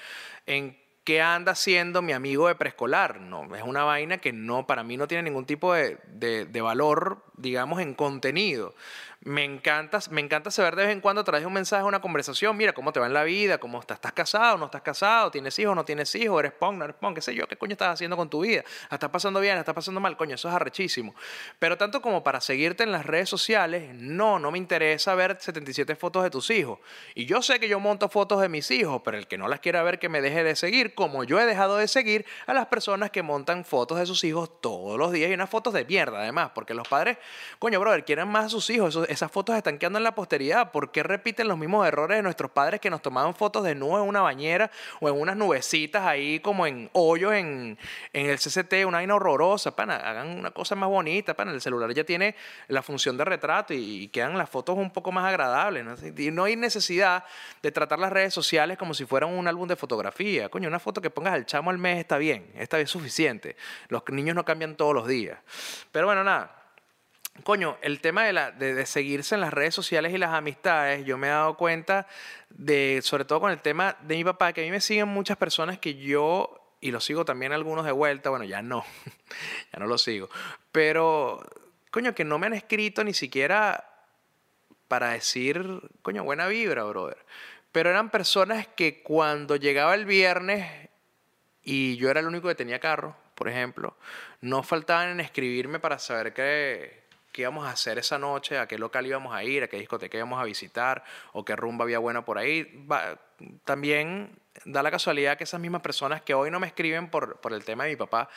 en 0.46 0.78
qué 1.04 1.20
anda 1.20 1.52
haciendo 1.52 2.02
mi 2.02 2.12
amigo 2.12 2.48
de 2.48 2.54
preescolar. 2.54 3.20
No, 3.20 3.54
es 3.56 3.62
una 3.62 3.85
vaina 3.85 4.18
que 4.18 4.32
no, 4.32 4.66
para 4.66 4.82
mí 4.82 4.96
no 4.96 5.08
tiene 5.08 5.24
ningún 5.24 5.46
tipo 5.46 5.72
de, 5.72 5.98
de 6.11 6.61
valor, 6.61 7.24
digamos, 7.37 7.80
en 7.80 7.94
contenido 7.94 8.74
me 9.24 9.44
encanta, 9.44 10.00
me 10.11 10.20
encanta 10.20 10.50
saber 10.50 10.74
de 10.74 10.87
vez 10.87 10.92
en 10.92 11.00
cuando 11.00 11.22
traes 11.22 11.44
un 11.44 11.52
mensaje, 11.52 11.85
una 11.85 12.00
conversación, 12.00 12.56
mira 12.56 12.72
cómo 12.72 12.92
te 12.92 12.98
va 12.98 13.06
en 13.06 13.14
la 13.14 13.22
vida, 13.22 13.58
cómo 13.58 13.78
estás, 13.78 13.96
estás 13.96 14.12
casado, 14.12 14.58
no 14.58 14.64
estás 14.64 14.82
casado, 14.82 15.30
tienes 15.30 15.56
hijos, 15.61 15.76
no 15.76 15.85
tienes 15.85 16.12
hijos, 16.16 16.40
eres 16.40 16.52
punk, 16.52 16.78
no 16.78 16.85
eres 16.85 16.96
punk, 16.96 17.14
qué 17.16 17.22
sé 17.22 17.32
yo, 17.32 17.46
qué 17.46 17.56
coño 17.56 17.72
estás 17.72 17.94
haciendo 17.94 18.16
con 18.16 18.28
tu 18.28 18.40
vida, 18.40 18.64
estás 18.90 19.11
pasando 19.11 19.38
bien, 19.38 19.56
estás 19.58 19.76
pasando 19.76 20.00
mal, 20.00 20.16
coño, 20.16 20.35
eso 20.35 20.48
es 20.48 20.54
arrechísimo. 20.54 21.14
Pero 21.61 21.78
tanto 21.78 22.02
como 22.02 22.24
para 22.24 22.40
seguirte 22.40 22.82
en 22.82 22.90
las 22.90 23.06
redes 23.06 23.28
sociales, 23.28 23.94
no, 23.94 24.40
no 24.40 24.50
me 24.50 24.58
interesa 24.58 25.14
ver 25.14 25.37
77 25.38 25.94
fotos 25.94 26.24
de 26.24 26.30
tus 26.30 26.50
hijos. 26.50 26.80
Y 27.14 27.24
yo 27.24 27.42
sé 27.42 27.61
que 27.61 27.68
yo 27.68 27.78
monto 27.78 28.08
fotos 28.08 28.40
de 28.40 28.48
mis 28.48 28.72
hijos, 28.72 29.02
pero 29.04 29.18
el 29.18 29.28
que 29.28 29.38
no 29.38 29.46
las 29.46 29.61
quiera 29.61 29.85
ver 29.85 30.00
que 30.00 30.08
me 30.08 30.20
deje 30.20 30.42
de 30.42 30.56
seguir, 30.56 30.94
como 30.94 31.22
yo 31.22 31.38
he 31.38 31.46
dejado 31.46 31.76
de 31.76 31.87
seguir 31.87 32.26
a 32.46 32.54
las 32.54 32.66
personas 32.66 33.12
que 33.12 33.22
montan 33.22 33.64
fotos 33.64 34.00
de 34.00 34.06
sus 34.06 34.24
hijos 34.24 34.61
todos 34.61 34.98
los 34.98 35.12
días 35.12 35.30
y 35.30 35.35
unas 35.35 35.48
fotos 35.48 35.72
de 35.74 35.85
mierda 35.85 36.18
además, 36.18 36.50
porque 36.56 36.74
los 36.74 36.88
padres, 36.88 37.18
coño, 37.61 37.78
brother, 37.78 38.04
quieren 38.04 38.26
más 38.26 38.46
a 38.46 38.48
sus 38.48 38.68
hijos, 38.70 38.98
esas 39.12 39.31
fotos 39.31 39.57
están 39.57 39.79
quedando 39.79 39.98
en 39.98 40.05
la 40.05 40.14
posteridad. 40.14 40.72
¿Por 40.72 40.90
qué 40.90 41.03
repiten 41.03 41.46
los 41.46 41.59
mismos 41.59 41.87
errores 41.87 42.16
de 42.16 42.22
nuestros 42.22 42.51
padres 42.51 42.81
que 42.81 42.90
nos 42.90 43.03
tomaban 43.03 43.35
fotos 43.35 43.62
de 43.62 43.75
nubes 43.75 44.03
en 44.03 44.09
una 44.09 44.22
bañera 44.22 44.70
o 45.01 45.09
en 45.09 45.20
unas 45.20 45.37
nubecitas 45.37 46.05
ahí 46.05 46.40
como 46.40 46.66
en 46.66 46.90
hoyos 46.92 47.35
en, 47.35 47.79
en 48.12 48.31
el 48.31 48.38
CCT? 48.38 48.87
Una 48.87 48.98
vaina 48.98 49.14
horrorosa, 49.14 49.77
pana. 49.77 49.96
Hagan 49.96 50.38
una 50.38 50.51
cosa 50.51 50.75
más 50.75 50.88
bonita, 50.88 51.35
pana. 51.35 51.53
El 51.53 51.61
celular 51.61 51.92
ya 51.92 52.05
tiene 52.05 52.35
la 52.68 52.83
función 52.83 53.16
de 53.16 53.25
retrato 53.25 53.75
y, 53.75 54.09
quedan 54.09 54.37
las 54.37 54.51
fotos 54.51 54.77
un 54.77 54.90
poco 54.90 55.12
más 55.12 55.27
agradables. 55.27 55.85
Y 56.18 56.31
no 56.31 56.44
hay 56.44 56.57
necesidad 56.57 57.25
de 57.62 57.70
tratar 57.70 57.98
las 57.98 58.12
redes 58.12 58.35
sociales 58.35 58.79
como 58.79 58.94
si 58.94 59.05
fueran 59.05 59.31
un 59.31 59.46
álbum 59.46 59.68
de 59.68 59.77
fotografía. 59.77 60.48
Coño, 60.48 60.68
una 60.68 60.81
foto 60.81 61.01
que 61.01 61.11
pongas 61.11 61.35
al 61.35 61.46
chamo 61.46 61.70
al 61.70 61.79
mes 61.79 61.98
está 61.98 62.18
bien, 62.18 62.51
está 62.57 62.79
bien 62.79 62.87
suficiente. 62.87 63.57
Los 63.88 64.03
niños 64.09 64.35
no 64.35 64.44
cambian 64.44 64.75
todos 64.75 64.94
los 64.94 65.07
días. 65.07 65.38
Pero 65.92 66.07
bueno, 66.07 66.25
nada 66.25 66.62
coño, 67.44 67.76
el 67.82 68.00
tema 68.00 68.24
de, 68.24 68.32
la, 68.32 68.50
de, 68.50 68.86
seguirse 68.86 69.34
en 69.34 69.40
las 69.40 69.52
redes 69.52 69.74
sociales 69.74 70.12
y 70.12 70.18
las 70.18 70.30
amistades, 70.30 71.04
yo 71.04 71.18
me 71.18 71.28
he 71.28 71.30
dado 71.30 71.56
cuenta 71.56 72.06
de, 72.50 73.00
sobre 73.02 73.24
todo 73.24 73.40
con 73.40 73.50
el 73.50 73.60
tema 73.60 73.96
de 74.02 74.16
mi 74.16 74.24
papá, 74.24 74.52
que 74.52 74.60
a 74.60 74.64
mí 74.64 74.70
me 74.70 74.80
siguen 74.80 75.08
muchas 75.08 75.36
personas 75.36 75.78
que 75.78 75.94
yo, 75.94 76.76
y 76.80 76.90
lo 76.90 77.00
sigo 77.00 77.24
también 77.24 77.52
algunos 77.52 77.84
de 77.84 77.92
vuelta, 77.92 78.30
bueno, 78.30 78.44
ya 78.44 78.62
no, 78.62 78.84
ya 79.72 79.78
no 79.78 79.86
lo 79.86 79.98
sigo, 79.98 80.28
pero, 80.70 81.42
coño, 81.90 82.14
que 82.14 82.24
no 82.24 82.38
me 82.38 82.46
han 82.46 82.54
escrito 82.54 83.02
ni 83.02 83.14
siquiera 83.14 83.88
para 84.88 85.12
decir, 85.12 85.80
coño, 86.02 86.22
buena 86.22 86.46
vibra, 86.48 86.84
brother. 86.84 87.16
Pero 87.72 87.88
eran 87.88 88.10
personas 88.10 88.66
que 88.66 89.02
cuando 89.02 89.56
llegaba 89.56 89.94
el 89.94 90.04
viernes 90.04 90.90
y 91.62 91.96
yo 91.96 92.10
era 92.10 92.20
el 92.20 92.26
único 92.26 92.48
que 92.48 92.54
tenía 92.54 92.78
carro, 92.78 93.16
por 93.34 93.48
ejemplo, 93.48 93.96
no 94.42 94.62
faltaban 94.62 95.08
en 95.08 95.20
escribirme 95.20 95.80
para 95.80 95.98
saber 95.98 96.34
que 96.34 97.01
qué 97.32 97.42
íbamos 97.42 97.66
a 97.66 97.70
hacer 97.70 97.98
esa 97.98 98.18
noche, 98.18 98.58
a 98.58 98.68
qué 98.68 98.78
local 98.78 99.06
íbamos 99.06 99.34
a 99.34 99.42
ir, 99.42 99.64
a 99.64 99.68
qué 99.68 99.78
discoteca 99.78 100.16
íbamos 100.16 100.40
a 100.40 100.44
visitar 100.44 101.02
o 101.32 101.44
qué 101.44 101.56
rumba 101.56 101.84
había 101.84 101.98
buena 101.98 102.24
por 102.24 102.38
ahí. 102.38 102.86
también 103.64 104.38
da 104.64 104.82
la 104.82 104.90
casualidad 104.90 105.38
que 105.38 105.44
esas 105.44 105.60
mismas 105.60 105.82
personas 105.82 106.22
que 106.22 106.34
hoy 106.34 106.50
no 106.50 106.60
me 106.60 106.66
escriben 106.66 107.08
por, 107.08 107.40
por 107.40 107.52
el 107.52 107.64
tema 107.64 107.84
de 107.84 107.90
mi 107.90 107.96
papá, 107.96 108.28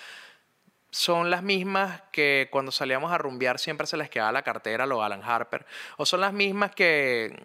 son 0.90 1.30
las 1.30 1.44
mismas 1.44 2.04
que 2.14 2.48
cuando 2.52 2.72
salíamos 2.72 3.12
a 3.12 3.18
rumbear 3.18 3.60
siempre 3.60 3.86
se 3.86 3.98
les 3.98 4.10
quedaba 4.10 4.32
la 4.32 4.44
cartera, 4.44 4.86
lo 4.86 5.04
Alan 5.04 5.22
Harper, 5.24 5.66
o 5.98 6.06
son 6.06 6.22
las 6.22 6.32
mismas 6.32 6.74
que, 6.74 7.38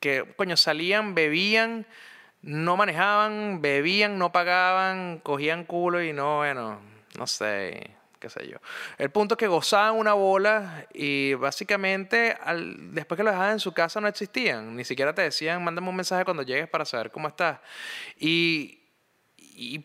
que, 0.00 0.24
coño, 0.34 0.56
salían, 0.56 1.14
bebían, 1.14 1.86
no 2.40 2.78
manejaban, 2.78 3.60
bebían, 3.60 4.18
no 4.18 4.32
pagaban, 4.32 5.18
cogían 5.18 5.64
culo 5.64 6.02
y 6.02 6.14
no, 6.14 6.38
bueno, 6.38 6.80
no 7.18 7.26
sé, 7.26 7.99
qué 8.20 8.30
sé 8.30 8.46
yo. 8.46 8.58
El 8.98 9.10
punto 9.10 9.34
es 9.34 9.38
que 9.38 9.48
gozaban 9.48 9.96
una 9.96 10.12
bola 10.12 10.86
y 10.92 11.34
básicamente 11.34 12.36
al, 12.44 12.94
después 12.94 13.16
que 13.16 13.24
lo 13.24 13.30
dejaban 13.30 13.52
en 13.52 13.60
su 13.60 13.72
casa 13.72 14.00
no 14.00 14.06
existían. 14.06 14.76
Ni 14.76 14.84
siquiera 14.84 15.14
te 15.14 15.22
decían, 15.22 15.64
mándame 15.64 15.88
un 15.88 15.96
mensaje 15.96 16.24
cuando 16.24 16.42
llegues 16.42 16.68
para 16.68 16.84
saber 16.84 17.10
cómo 17.10 17.26
estás. 17.26 17.58
Y, 18.18 18.76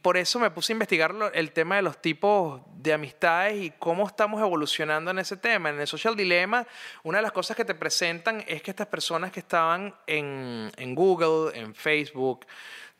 por 0.01 0.15
eso 0.15 0.39
me 0.39 0.49
puse 0.51 0.71
a 0.71 0.75
investigar 0.75 1.13
el 1.33 1.51
tema 1.51 1.75
de 1.75 1.81
los 1.81 2.01
tipos 2.01 2.61
de 2.77 2.93
amistades 2.93 3.61
y 3.61 3.71
cómo 3.71 4.07
estamos 4.07 4.39
evolucionando 4.39 5.11
en 5.11 5.19
ese 5.19 5.35
tema. 5.35 5.69
En 5.69 5.77
el 5.77 5.87
Social 5.87 6.15
Dilemma, 6.15 6.65
una 7.03 7.17
de 7.17 7.23
las 7.23 7.33
cosas 7.33 7.57
que 7.57 7.65
te 7.65 7.75
presentan 7.75 8.41
es 8.47 8.61
que 8.61 8.71
estas 8.71 8.87
personas 8.87 9.33
que 9.33 9.41
estaban 9.41 9.93
en, 10.07 10.71
en 10.77 10.95
Google, 10.95 11.59
en 11.59 11.75
Facebook, 11.75 12.45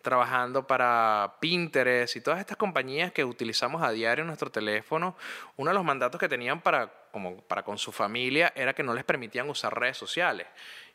trabajando 0.06 0.66
para 0.66 1.36
Pinterest 1.42 2.16
y 2.16 2.22
todas 2.22 2.40
estas 2.40 2.56
compañías 2.56 3.12
que 3.12 3.26
utilizamos 3.26 3.82
a 3.82 3.92
diario 3.92 4.22
en 4.22 4.28
nuestro 4.28 4.52
teléfono, 4.52 5.18
uno 5.58 5.72
de 5.72 5.74
los 5.74 5.84
mandatos 5.84 6.20
que 6.20 6.30
tenían 6.30 6.62
para, 6.62 6.94
como 7.12 7.42
para 7.42 7.64
con 7.64 7.78
su 7.78 7.92
familia 7.92 8.54
era 8.56 8.74
que 8.74 8.84
no 8.84 8.94
les 8.94 9.04
permitían 9.04 9.50
usar 9.50 9.78
redes 9.78 9.98
sociales. 9.98 10.48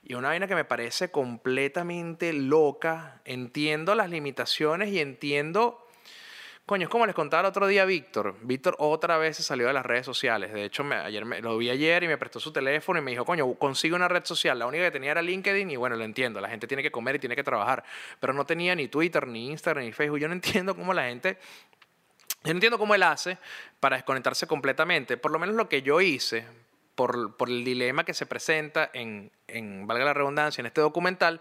Y 0.03 0.15
una 0.15 0.29
vaina 0.29 0.47
que 0.47 0.55
me 0.55 0.65
parece 0.65 1.11
completamente 1.11 2.33
loca, 2.33 3.21
entiendo 3.25 3.95
las 3.95 4.09
limitaciones 4.09 4.89
y 4.91 5.01
entiendo 5.01 5.90
Coño, 6.71 6.85
es 6.85 6.89
como 6.89 7.05
les 7.05 7.17
contaba 7.17 7.41
el 7.41 7.47
otro 7.47 7.67
día 7.67 7.85
Víctor. 7.85 8.37
Víctor 8.43 8.77
otra 8.79 9.19
vez 9.19 9.39
se 9.39 9.43
salió 9.43 9.67
de 9.67 9.73
las 9.73 9.85
redes 9.85 10.07
sociales. 10.07 10.53
De 10.53 10.65
hecho, 10.65 10.85
ayer 10.85 11.25
me, 11.25 11.41
lo 11.41 11.59
vi 11.59 11.69
ayer 11.69 12.05
y 12.05 12.07
me 12.07 12.17
prestó 12.17 12.39
su 12.39 12.53
teléfono 12.53 13.01
y 13.01 13.03
me 13.03 13.11
dijo, 13.11 13.25
coño, 13.25 13.55
consigue 13.55 13.97
una 13.97 14.07
red 14.07 14.25
social. 14.25 14.57
La 14.57 14.67
única 14.67 14.85
que 14.85 14.93
tenía 14.93 15.11
era 15.11 15.21
LinkedIn 15.21 15.69
y 15.69 15.75
bueno, 15.75 15.97
lo 15.97 16.05
entiendo. 16.05 16.41
La 16.41 16.49
gente 16.49 16.69
tiene 16.69 16.85
que 16.85 16.93
comer 16.93 17.17
y 17.17 17.19
tiene 17.19 17.35
que 17.35 17.43
trabajar. 17.43 17.83
Pero 18.21 18.35
no 18.35 18.47
tenía 18.47 18.77
ni 18.77 18.87
Twitter, 18.87 19.27
ni 19.27 19.51
Instagram, 19.51 19.85
ni 19.85 19.91
Facebook. 19.91 20.21
Yo 20.21 20.29
no 20.29 20.35
entiendo 20.35 20.77
cómo 20.77 20.95
la 20.95 21.09
gente... 21.09 21.39
Yo 22.45 22.53
no 22.53 22.59
entiendo 22.59 22.79
cómo 22.79 22.95
él 22.95 23.03
hace 23.03 23.37
para 23.81 23.97
desconectarse 23.97 24.47
completamente. 24.47 25.17
Por 25.17 25.33
lo 25.33 25.41
menos 25.41 25.57
lo 25.57 25.69
que 25.69 25.83
yo 25.83 26.01
hice, 26.01 26.47
por, 26.95 27.37
por 27.37 27.49
el 27.49 27.65
dilema 27.65 28.05
que 28.05 28.15
se 28.15 28.27
presenta 28.27 28.89
en, 28.95 29.33
en, 29.49 29.89
valga 29.89 30.05
la 30.05 30.15
redundancia, 30.15 30.63
en 30.63 30.67
este 30.67 30.83
documental, 30.83 31.41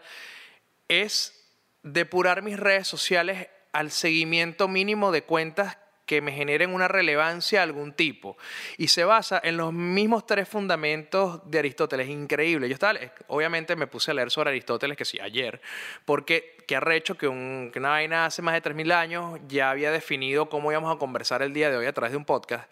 es 0.88 1.46
depurar 1.84 2.42
mis 2.42 2.60
redes 2.60 2.88
sociales 2.88 3.48
al 3.72 3.92
seguimiento 3.92 4.68
mínimo 4.68 5.12
de 5.12 5.24
cuentas 5.24 5.78
que 6.10 6.22
me 6.22 6.32
generen 6.32 6.74
una 6.74 6.88
relevancia 6.88 7.60
de 7.60 7.64
algún 7.66 7.94
tipo. 7.94 8.36
Y 8.78 8.88
se 8.88 9.04
basa 9.04 9.40
en 9.44 9.58
los 9.58 9.72
mismos 9.72 10.26
tres 10.26 10.50
fundamentos 10.50 11.40
de 11.46 11.60
Aristóteles. 11.60 12.10
Increíble. 12.10 12.68
Yo 12.68 12.74
estaba, 12.74 12.98
obviamente 13.28 13.76
me 13.76 13.86
puse 13.86 14.10
a 14.10 14.16
leer 14.16 14.32
sobre 14.32 14.50
Aristóteles, 14.50 14.98
que 14.98 15.06
sí, 15.06 15.20
ayer, 15.20 15.62
porque 16.06 16.58
que 16.66 16.76
arrecho 16.76 17.16
que, 17.16 17.28
un, 17.28 17.70
que 17.72 17.78
una 17.78 17.90
vaina 17.90 18.26
hace 18.26 18.42
más 18.42 18.56
de 18.56 18.64
3.000 18.64 18.92
años 18.92 19.40
ya 19.48 19.70
había 19.70 19.92
definido 19.92 20.50
cómo 20.50 20.72
íbamos 20.72 20.96
a 20.96 20.98
conversar 20.98 21.44
el 21.44 21.54
día 21.54 21.70
de 21.70 21.78
hoy 21.78 21.86
a 21.86 21.94
través 21.94 22.12
de 22.12 22.18
un 22.18 22.26
podcast, 22.26 22.68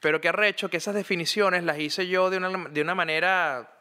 pero 0.00 0.20
que 0.20 0.28
arrecho 0.28 0.68
que 0.68 0.76
esas 0.76 0.94
definiciones 0.94 1.64
las 1.64 1.78
hice 1.78 2.06
yo 2.08 2.28
de 2.28 2.36
una, 2.36 2.68
de 2.68 2.82
una 2.82 2.94
manera, 2.94 3.72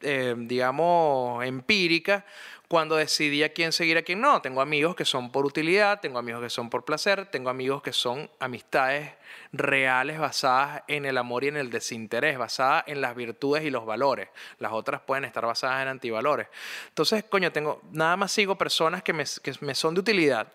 eh, 0.00 0.34
digamos, 0.38 1.44
empírica, 1.44 2.24
cuando 2.68 2.96
decidí 2.96 3.42
a 3.42 3.52
quién 3.54 3.72
seguir, 3.72 3.96
a 3.96 4.02
quién 4.02 4.20
no. 4.20 4.42
Tengo 4.42 4.60
amigos 4.60 4.94
que 4.94 5.06
son 5.06 5.32
por 5.32 5.46
utilidad, 5.46 6.00
tengo 6.00 6.18
amigos 6.18 6.42
que 6.42 6.50
son 6.50 6.68
por 6.68 6.84
placer, 6.84 7.26
tengo 7.26 7.48
amigos 7.48 7.82
que 7.82 7.94
son 7.94 8.30
amistades 8.38 9.10
reales 9.52 10.18
basadas 10.18 10.82
en 10.86 11.06
el 11.06 11.16
amor 11.16 11.44
y 11.44 11.48
en 11.48 11.56
el 11.56 11.70
desinterés, 11.70 12.36
basadas 12.36 12.84
en 12.86 13.00
las 13.00 13.16
virtudes 13.16 13.64
y 13.64 13.70
los 13.70 13.86
valores. 13.86 14.28
Las 14.58 14.72
otras 14.72 15.00
pueden 15.00 15.24
estar 15.24 15.46
basadas 15.46 15.80
en 15.80 15.88
antivalores. 15.88 16.48
Entonces, 16.88 17.24
coño, 17.24 17.50
tengo, 17.52 17.80
nada 17.90 18.18
más 18.18 18.32
sigo 18.32 18.58
personas 18.58 19.02
que 19.02 19.14
me, 19.14 19.24
que 19.42 19.54
me 19.60 19.74
son 19.74 19.94
de 19.94 20.00
utilidad, 20.00 20.52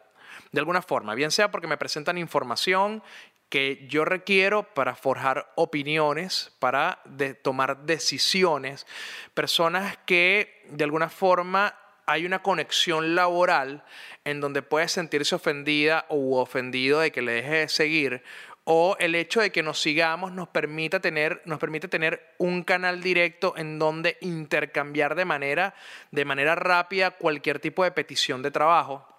de 0.51 0.59
alguna 0.59 0.83
forma, 0.83 1.15
bien 1.15 1.31
sea 1.31 1.49
porque 1.49 1.67
me 1.67 1.77
presentan 1.77 2.19
información 2.19 3.01
que 3.49 3.85
yo 3.87 4.05
requiero 4.05 4.63
para 4.73 4.95
forjar 4.95 5.51
opiniones, 5.55 6.51
para 6.59 7.01
tomar 7.43 7.85
decisiones, 7.85 8.87
personas 9.35 9.97
que 10.05 10.63
de 10.69 10.83
alguna 10.83 11.09
forma 11.09 11.75
hay 12.05 12.25
una 12.25 12.41
conexión 12.41 13.15
laboral 13.15 13.83
en 14.25 14.41
donde 14.41 14.61
puede 14.61 14.87
sentirse 14.87 15.35
ofendida 15.35 16.05
o 16.09 16.39
ofendido 16.39 16.99
de 16.99 17.11
que 17.11 17.21
le 17.21 17.33
deje 17.33 17.55
de 17.55 17.69
seguir 17.69 18.23
o 18.65 18.95
el 18.99 19.15
hecho 19.15 19.41
de 19.41 19.51
que 19.51 19.63
nos 19.63 19.81
sigamos 19.81 20.31
nos, 20.31 20.47
permita 20.47 20.99
tener, 20.99 21.41
nos 21.45 21.59
permite 21.59 21.87
tener 21.87 22.33
un 22.37 22.63
canal 22.63 23.01
directo 23.01 23.55
en 23.57 23.77
donde 23.77 24.17
intercambiar 24.21 25.15
de 25.15 25.25
manera, 25.25 25.75
de 26.11 26.25
manera 26.25 26.55
rápida 26.55 27.11
cualquier 27.11 27.59
tipo 27.59 27.83
de 27.83 27.91
petición 27.91 28.41
de 28.41 28.51
trabajo 28.51 29.12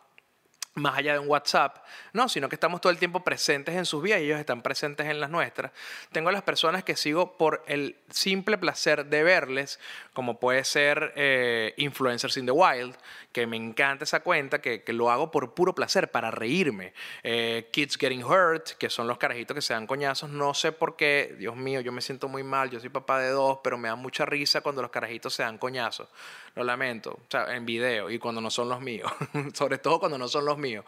más 0.74 0.98
allá 0.98 1.12
de 1.12 1.20
un 1.20 1.28
WhatsApp, 1.28 1.84
no, 2.12 2.28
sino 2.28 2.48
que 2.48 2.56
estamos 2.56 2.80
todo 2.80 2.90
el 2.90 2.98
tiempo 2.98 3.22
presentes 3.22 3.74
en 3.76 3.86
sus 3.86 4.02
vidas 4.02 4.20
y 4.20 4.24
ellos 4.24 4.40
están 4.40 4.62
presentes 4.62 5.06
en 5.06 5.20
las 5.20 5.30
nuestras. 5.30 5.72
Tengo 6.10 6.30
a 6.30 6.32
las 6.32 6.42
personas 6.42 6.82
que 6.82 6.96
sigo 6.96 7.36
por 7.38 7.62
el 7.66 7.96
simple 8.10 8.58
placer 8.58 9.06
de 9.06 9.22
verles, 9.22 9.78
como 10.12 10.40
puede 10.40 10.64
ser 10.64 11.12
eh, 11.16 11.74
Influencers 11.76 12.36
in 12.36 12.46
the 12.46 12.52
Wild, 12.52 12.96
que 13.32 13.46
me 13.46 13.56
encanta 13.56 14.04
esa 14.04 14.20
cuenta, 14.20 14.60
que, 14.60 14.82
lo 14.88 15.10
hago 15.10 15.30
por 15.30 15.54
puro 15.54 15.74
placer, 15.74 16.10
para 16.10 16.30
reírme. 16.30 16.92
Eh, 17.22 17.68
Kids 17.72 17.96
Getting 17.96 18.22
Hurt, 18.22 18.70
que 18.78 18.88
son 18.90 19.08
los 19.08 19.18
carajitos 19.18 19.54
que 19.54 19.62
se 19.62 19.74
dan 19.74 19.86
coñazos, 19.86 20.30
no 20.30 20.54
sé 20.54 20.72
por 20.72 20.96
qué, 20.96 21.34
Dios 21.38 21.56
mío, 21.56 21.80
yo 21.80 21.90
me 21.90 22.00
siento 22.00 22.28
muy 22.28 22.44
mal, 22.44 22.70
yo 22.70 22.78
soy 22.78 22.90
papá 22.90 23.18
de 23.18 23.30
dos, 23.30 23.58
pero 23.62 23.76
me 23.76 23.88
da 23.88 23.96
mucha 23.96 24.24
risa 24.24 24.60
cuando 24.60 24.82
los 24.82 24.90
carajitos 24.90 25.34
se 25.34 25.42
dan 25.42 25.58
coñazos. 25.58 26.08
Lo 26.54 26.62
lamento, 26.62 27.12
o 27.12 27.30
sea, 27.30 27.54
en 27.54 27.66
video 27.66 28.10
y 28.10 28.18
cuando 28.18 28.40
no 28.40 28.50
son 28.50 28.68
los 28.68 28.80
míos, 28.80 29.10
sobre 29.54 29.78
todo 29.78 29.98
cuando 29.98 30.18
no 30.18 30.28
son 30.28 30.44
los 30.44 30.56
mío. 30.56 30.84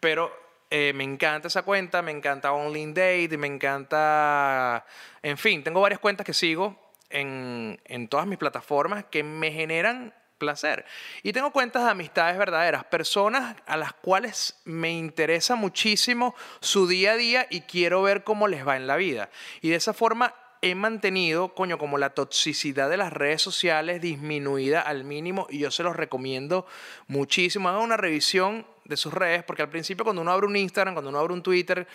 Pero 0.00 0.32
eh, 0.70 0.92
me 0.94 1.04
encanta 1.04 1.48
esa 1.48 1.62
cuenta, 1.62 2.00
me 2.00 2.12
encanta 2.12 2.52
Only 2.52 2.86
Date, 2.86 3.36
me 3.36 3.46
encanta... 3.46 4.86
En 5.22 5.36
fin, 5.36 5.62
tengo 5.62 5.80
varias 5.80 6.00
cuentas 6.00 6.24
que 6.24 6.32
sigo 6.32 6.76
en, 7.10 7.78
en 7.84 8.08
todas 8.08 8.26
mis 8.26 8.38
plataformas 8.38 9.04
que 9.04 9.22
me 9.22 9.52
generan 9.52 10.14
placer. 10.38 10.86
Y 11.22 11.32
tengo 11.32 11.52
cuentas 11.52 11.84
de 11.84 11.90
amistades 11.90 12.36
verdaderas, 12.36 12.84
personas 12.84 13.56
a 13.66 13.76
las 13.76 13.92
cuales 13.92 14.58
me 14.64 14.90
interesa 14.90 15.54
muchísimo 15.54 16.34
su 16.60 16.88
día 16.88 17.12
a 17.12 17.16
día 17.16 17.46
y 17.50 17.60
quiero 17.60 18.02
ver 18.02 18.24
cómo 18.24 18.48
les 18.48 18.66
va 18.66 18.76
en 18.76 18.86
la 18.88 18.96
vida. 18.96 19.30
Y 19.60 19.68
de 19.68 19.76
esa 19.76 19.92
forma 19.92 20.34
he 20.62 20.74
mantenido, 20.74 21.54
coño, 21.54 21.78
como 21.78 21.98
la 21.98 22.10
toxicidad 22.10 22.90
de 22.90 22.96
las 22.96 23.12
redes 23.12 23.40
sociales 23.40 24.00
disminuida 24.00 24.80
al 24.80 25.04
mínimo 25.04 25.46
y 25.50 25.58
yo 25.58 25.70
se 25.70 25.82
los 25.82 25.96
recomiendo 25.96 26.66
muchísimo. 27.08 27.68
Hagan 27.68 27.82
una 27.82 27.96
revisión 27.96 28.66
de 28.84 28.96
sus 28.96 29.14
redes 29.14 29.42
porque 29.42 29.62
al 29.62 29.70
principio 29.70 30.04
cuando 30.04 30.22
uno 30.22 30.32
abre 30.32 30.46
un 30.46 30.56
Instagram, 30.56 30.94
cuando 30.94 31.08
uno 31.08 31.18
abre 31.18 31.32
un 31.32 31.42
Twitter, 31.42 31.86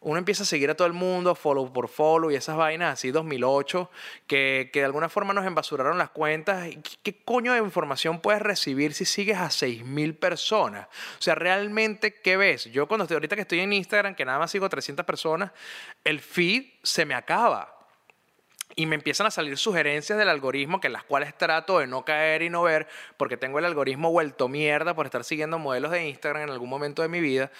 uno 0.00 0.18
empieza 0.18 0.44
a 0.44 0.46
seguir 0.46 0.70
a 0.70 0.74
todo 0.74 0.86
el 0.86 0.92
mundo, 0.92 1.34
follow 1.34 1.72
por 1.72 1.88
follow 1.88 2.30
y 2.30 2.36
esas 2.36 2.56
vainas 2.56 2.92
así 2.92 3.10
2008, 3.10 3.90
que, 4.26 4.70
que 4.72 4.80
de 4.80 4.84
alguna 4.84 5.08
forma 5.08 5.34
nos 5.34 5.44
embasuraron 5.44 5.98
las 5.98 6.10
cuentas. 6.10 6.68
¿Qué, 7.02 7.22
coño 7.24 7.52
de 7.52 7.58
información 7.58 8.20
puedes 8.20 8.40
recibir 8.40 8.94
si 8.94 9.04
sigues 9.04 9.38
a 9.38 9.46
6.000 9.46 10.18
personas? 10.18 10.86
O 11.18 11.22
sea, 11.22 11.34
realmente, 11.34 12.14
¿qué 12.14 12.36
ves? 12.36 12.64
Yo 12.66 12.86
cuando 12.86 13.04
estoy, 13.04 13.16
ahorita 13.16 13.36
que 13.36 13.42
estoy 13.42 13.60
en 13.60 13.72
Instagram, 13.72 14.14
que 14.14 14.24
nada 14.24 14.38
más 14.38 14.50
sigo 14.50 14.68
300 14.68 15.04
personas, 15.04 15.50
el 16.04 16.20
feed 16.20 16.64
se 16.82 17.04
me 17.04 17.14
acaba 17.14 17.75
y 18.76 18.84
me 18.84 18.94
empiezan 18.94 19.26
a 19.26 19.30
salir 19.30 19.56
sugerencias 19.56 20.18
del 20.18 20.28
algoritmo 20.28 20.80
que 20.80 20.90
las 20.90 21.02
cuales 21.02 21.36
trato 21.36 21.78
de 21.78 21.86
no 21.86 22.04
caer 22.04 22.42
y 22.42 22.50
no 22.50 22.62
ver 22.62 22.86
porque 23.16 23.38
tengo 23.38 23.58
el 23.58 23.64
algoritmo 23.64 24.12
vuelto 24.12 24.48
mierda 24.48 24.94
por 24.94 25.06
estar 25.06 25.24
siguiendo 25.24 25.58
modelos 25.58 25.90
de 25.90 26.06
Instagram 26.06 26.44
en 26.44 26.50
algún 26.50 26.68
momento 26.68 27.00
de 27.00 27.08
mi 27.08 27.20
vida. 27.20 27.50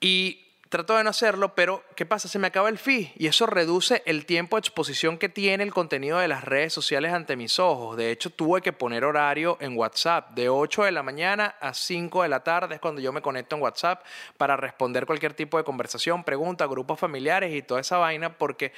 Y 0.00 0.47
trato 0.68 0.96
de 0.96 1.04
no 1.04 1.10
hacerlo, 1.10 1.54
pero 1.54 1.82
¿qué 1.96 2.04
pasa? 2.04 2.28
Se 2.28 2.38
me 2.38 2.46
acaba 2.46 2.68
el 2.68 2.78
feed 2.78 3.08
y 3.16 3.26
eso 3.26 3.46
reduce 3.46 4.02
el 4.06 4.26
tiempo 4.26 4.56
de 4.56 4.60
exposición 4.60 5.18
que 5.18 5.28
tiene 5.28 5.64
el 5.64 5.72
contenido 5.72 6.18
de 6.18 6.28
las 6.28 6.44
redes 6.44 6.72
sociales 6.72 7.12
ante 7.12 7.36
mis 7.36 7.58
ojos. 7.58 7.96
De 7.96 8.10
hecho, 8.10 8.30
tuve 8.30 8.60
que 8.60 8.72
poner 8.72 9.04
horario 9.04 9.56
en 9.60 9.76
WhatsApp. 9.76 10.30
De 10.30 10.48
8 10.48 10.84
de 10.84 10.92
la 10.92 11.02
mañana 11.02 11.56
a 11.60 11.72
5 11.72 12.22
de 12.22 12.28
la 12.28 12.44
tarde 12.44 12.74
es 12.74 12.80
cuando 12.80 13.00
yo 13.00 13.12
me 13.12 13.22
conecto 13.22 13.56
en 13.56 13.62
WhatsApp 13.62 14.04
para 14.36 14.56
responder 14.56 15.06
cualquier 15.06 15.34
tipo 15.34 15.56
de 15.56 15.64
conversación, 15.64 16.24
pregunta, 16.24 16.66
grupos 16.66 16.98
familiares 16.98 17.54
y 17.54 17.62
toda 17.62 17.80
esa 17.80 17.96
vaina, 17.96 18.36
porque 18.36 18.72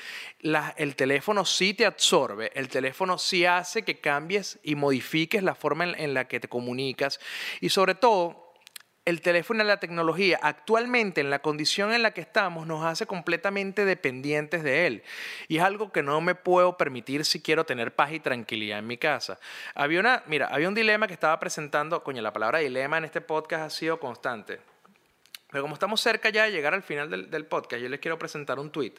el 0.76 0.96
teléfono 0.96 1.44
sí 1.44 1.74
te 1.74 1.86
absorbe, 1.86 2.52
el 2.54 2.68
teléfono 2.68 3.18
sí 3.18 3.44
hace 3.46 3.82
que 3.82 4.00
cambies 4.00 4.58
y 4.62 4.74
modifiques 4.76 5.42
la 5.42 5.54
forma 5.54 5.84
en 5.84 6.14
la 6.14 6.28
que 6.28 6.40
te 6.40 6.48
comunicas 6.48 7.20
y 7.60 7.70
sobre 7.70 7.94
todo 7.94 8.49
el 9.04 9.20
teléfono 9.22 9.64
y 9.64 9.66
la 9.66 9.80
tecnología 9.80 10.38
actualmente 10.42 11.20
en 11.20 11.30
la 11.30 11.40
condición 11.40 11.92
en 11.92 12.02
la 12.02 12.12
que 12.12 12.20
estamos 12.20 12.66
nos 12.66 12.84
hace 12.84 13.06
completamente 13.06 13.84
dependientes 13.84 14.62
de 14.62 14.86
él. 14.86 15.02
Y 15.48 15.58
es 15.58 15.62
algo 15.62 15.90
que 15.90 16.02
no 16.02 16.20
me 16.20 16.34
puedo 16.34 16.76
permitir 16.76 17.24
si 17.24 17.40
quiero 17.40 17.64
tener 17.64 17.94
paz 17.94 18.12
y 18.12 18.20
tranquilidad 18.20 18.78
en 18.78 18.86
mi 18.86 18.98
casa. 18.98 19.38
Había 19.74 20.00
una, 20.00 20.22
mira, 20.26 20.48
había 20.48 20.68
un 20.68 20.74
dilema 20.74 21.06
que 21.06 21.14
estaba 21.14 21.38
presentando, 21.40 22.02
coño, 22.04 22.22
la 22.22 22.32
palabra 22.32 22.58
dilema 22.58 22.98
en 22.98 23.04
este 23.04 23.20
podcast 23.20 23.64
ha 23.64 23.70
sido 23.70 23.98
constante. 23.98 24.60
Pero 25.50 25.62
como 25.62 25.74
estamos 25.74 26.00
cerca 26.00 26.28
ya 26.30 26.44
de 26.44 26.52
llegar 26.52 26.74
al 26.74 26.82
final 26.82 27.10
del, 27.10 27.30
del 27.30 27.46
podcast, 27.46 27.82
yo 27.82 27.88
les 27.88 28.00
quiero 28.00 28.18
presentar 28.18 28.58
un 28.58 28.70
tweet 28.70 28.94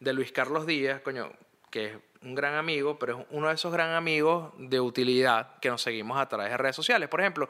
de 0.00 0.12
Luis 0.12 0.32
Carlos 0.32 0.66
Díaz, 0.66 1.00
coño, 1.00 1.32
que 1.70 1.86
es 1.86 1.92
un 2.22 2.34
gran 2.34 2.54
amigo, 2.54 2.98
pero 2.98 3.20
es 3.20 3.26
uno 3.30 3.48
de 3.48 3.54
esos 3.54 3.72
gran 3.72 3.90
amigos 3.94 4.52
de 4.58 4.80
utilidad 4.80 5.58
que 5.60 5.70
nos 5.70 5.82
seguimos 5.82 6.18
a 6.18 6.28
través 6.28 6.50
de 6.50 6.56
redes 6.56 6.76
sociales. 6.76 7.08
Por 7.08 7.20
ejemplo, 7.20 7.48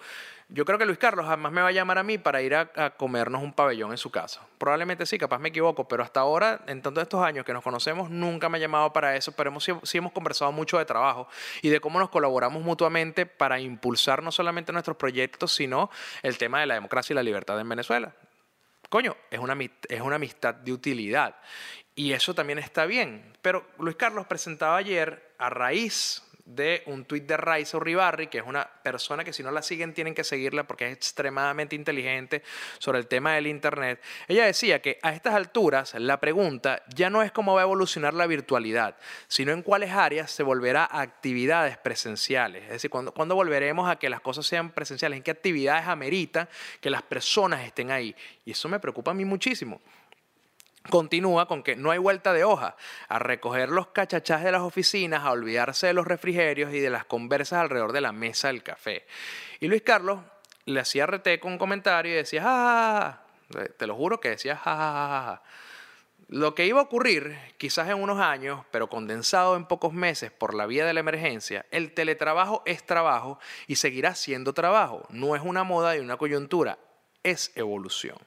yo 0.49 0.65
creo 0.65 0.79
que 0.79 0.87
Luis 0.87 0.99
Carlos 0.99 1.27
jamás 1.27 1.53
me 1.53 1.61
va 1.61 1.69
a 1.69 1.73
llamar 1.73 1.99
a 1.99 2.03
mí 2.03 2.19
para 2.19 2.43
ir 2.43 2.55
a, 2.55 2.91
comernos 2.97 3.43
un 3.43 3.53
pabellón 3.53 3.91
en 3.91 3.99
su 3.99 4.11
casa. 4.11 4.41
Probablemente 4.59 5.07
sí, 5.07 5.19
capaz 5.19 5.39
me 5.39 5.49
equivoco, 5.49 5.89
pero 5.89 6.03
hasta 6.03 6.21
ahora, 6.21 6.61
en 6.67 6.83
todos 6.83 7.03
estos 7.03 7.23
años 7.23 7.45
que 7.45 7.53
nos 7.53 7.63
conocemos, 7.63 8.11
nunca 8.11 8.49
me 8.49 8.59
ha 8.59 8.61
llamado 8.61 8.93
para 8.93 9.17
eso, 9.17 9.33
pero 9.33 9.51
hemos, 9.51 9.65
sí 9.65 9.99
hemos 9.99 10.13
conversado 10.13 10.53
mucho 10.53 10.79
de 10.79 10.85
trabajo 10.85 11.29
y 11.63 11.69
de 11.69 11.81
cómo 11.81 11.99
nos 11.99 12.11
colaboramos 12.11 12.63
mutuamente 12.63 13.27
para 13.27 13.61
impulsar 13.61 14.23
no 14.23 14.33
solamente 14.33 14.73
nuestros 14.73 14.97
proyectos, 14.97 15.53
sino 15.53 15.91
el 16.23 16.39
tema 16.39 16.61
de 16.61 16.67
la 16.67 16.75
democracia 16.75 17.15
y 17.15 17.17
la 17.17 17.23
libertad 17.23 17.59
en 17.61 17.69
Venezuela. 17.69 18.13
Coño, 18.89 19.17
es 19.31 19.39
una, 19.39 19.57
es 19.89 20.01
una 20.01 20.17
amistad 20.17 20.55
de 20.55 20.73
utilidad. 20.73 21.37
Y 21.95 22.13
eso 22.13 22.35
también 22.35 22.59
está 22.59 22.87
bien. 22.87 23.33
Pero 23.43 23.67
Luis 23.79 23.97
Carlos 23.97 24.27
presentaba 24.27 24.77
ayer, 24.77 25.35
a 25.39 25.51
raíz 25.51 26.28
de 26.49 26.83
un 26.87 27.05
tuit 27.05 27.25
de 27.25 27.37
Raiza 27.37 27.77
Uribarri, 27.77 28.29
que 28.29 28.39
es 28.39 28.45
una 28.47 28.69
persona 28.83 29.23
que 29.23 29.33
si 29.33 29.43
no 29.43 29.51
la 29.51 29.63
siguen 29.63 29.93
tienen 29.93 30.15
que 30.15 30.25
seguirla 30.25 30.67
porque 30.67 30.87
es 30.87 30.93
extremadamente 30.95 31.77
inteligente 31.77 32.43
sobre 32.79 32.99
el 32.99 33.07
tema 33.07 33.35
del 33.35 33.47
Internet. 33.47 34.03
Ella 34.27 34.47
decía 34.47 34.81
que 34.81 34.99
a 35.03 35.13
estas 35.13 35.35
alturas 35.35 35.95
la 35.95 36.19
pregunta 36.19 36.83
ya 36.95 37.11
no 37.11 37.23
es 37.23 37.33
cómo 37.33 37.55
va 37.55 37.61
a 37.61 37.65
evolucionar 37.65 38.15
la 38.15 38.27
virtualidad, 38.27 38.97
sino 39.29 39.53
en 39.53 39.63
cuáles 39.63 39.91
áreas 39.91 40.31
se 40.31 40.43
volverá 40.43 40.85
a 40.85 41.03
actividades 41.03 41.77
presenciales. 41.77 42.63
Es 42.65 42.71
decir, 42.71 42.91
cuando 42.91 43.13
cuándo 43.13 43.35
volveremos 43.35 43.91
a 43.91 43.97
que 43.97 44.09
las 44.09 44.23
cosas 44.23 44.47
sean 44.47 44.71
presenciales? 44.71 45.19
¿En 45.19 45.23
qué 45.23 45.31
actividades 45.31 45.87
amerita 45.87 46.49
que 46.81 46.89
las 46.89 47.03
personas 47.03 47.65
estén 47.65 47.91
ahí? 47.91 48.17
Y 48.45 48.53
eso 48.53 48.69
me 48.69 48.81
preocupa 48.81 49.11
a 49.11 49.15
mí 49.15 49.25
muchísimo. 49.25 49.83
Continúa 50.91 51.47
con 51.47 51.63
que 51.63 51.77
no 51.77 51.91
hay 51.91 51.99
vuelta 51.99 52.33
de 52.33 52.45
hoja, 52.45 52.77
a 53.09 53.19
recoger 53.19 53.69
los 53.69 53.89
cachachás 53.89 54.43
de 54.43 54.53
las 54.53 54.63
oficinas, 54.63 55.25
a 55.25 55.33
olvidarse 55.33 55.89
de 55.89 55.93
los 55.93 56.07
refrigerios 56.07 56.73
y 56.73 56.81
de 56.81 56.91
las 56.91 57.05
conversas 57.05 57.61
alrededor 57.61 57.93
de 57.93 58.01
la 58.01 58.13
mesa 58.13 58.49
del 58.49 58.63
café. 58.63 59.07
Y 59.61 59.69
Luis 59.69 59.83
Carlos 59.83 60.21
le 60.65 60.81
hacía 60.81 61.07
rete 61.07 61.41
con 61.41 61.53
un 61.53 61.59
comentario 61.59 62.13
y 62.13 62.17
decía, 62.17 62.43
¡ah! 62.45 63.23
Te 63.77 63.87
lo 63.87 63.95
juro 63.95 64.21
que 64.21 64.31
decía, 64.31 64.61
¡ah! 64.65 65.43
Lo 66.29 66.55
que 66.55 66.67
iba 66.67 66.81
a 66.81 66.83
ocurrir, 66.83 67.39
quizás 67.57 67.89
en 67.89 68.03
unos 68.03 68.21
años, 68.21 68.65
pero 68.71 68.91
condensado 68.91 69.57
en 69.57 69.65
pocos 69.65 69.95
meses 69.95 70.31
por 70.31 70.53
la 70.53 70.67
vía 70.67 70.85
de 70.85 70.93
la 70.93 71.01
emergencia, 71.01 71.65
el 71.71 71.95
teletrabajo 71.95 72.63
es 72.67 72.85
trabajo 72.85 73.39
y 73.67 73.77
seguirá 73.77 74.15
siendo 74.15 74.53
trabajo. 74.53 75.07
No 75.09 75.35
es 75.37 75.43
una 75.43 75.65
moda 75.65 75.97
y 75.97 76.01
una 76.01 76.19
coyuntura, 76.19 76.79
es 77.23 77.51
evolución. 77.55 78.19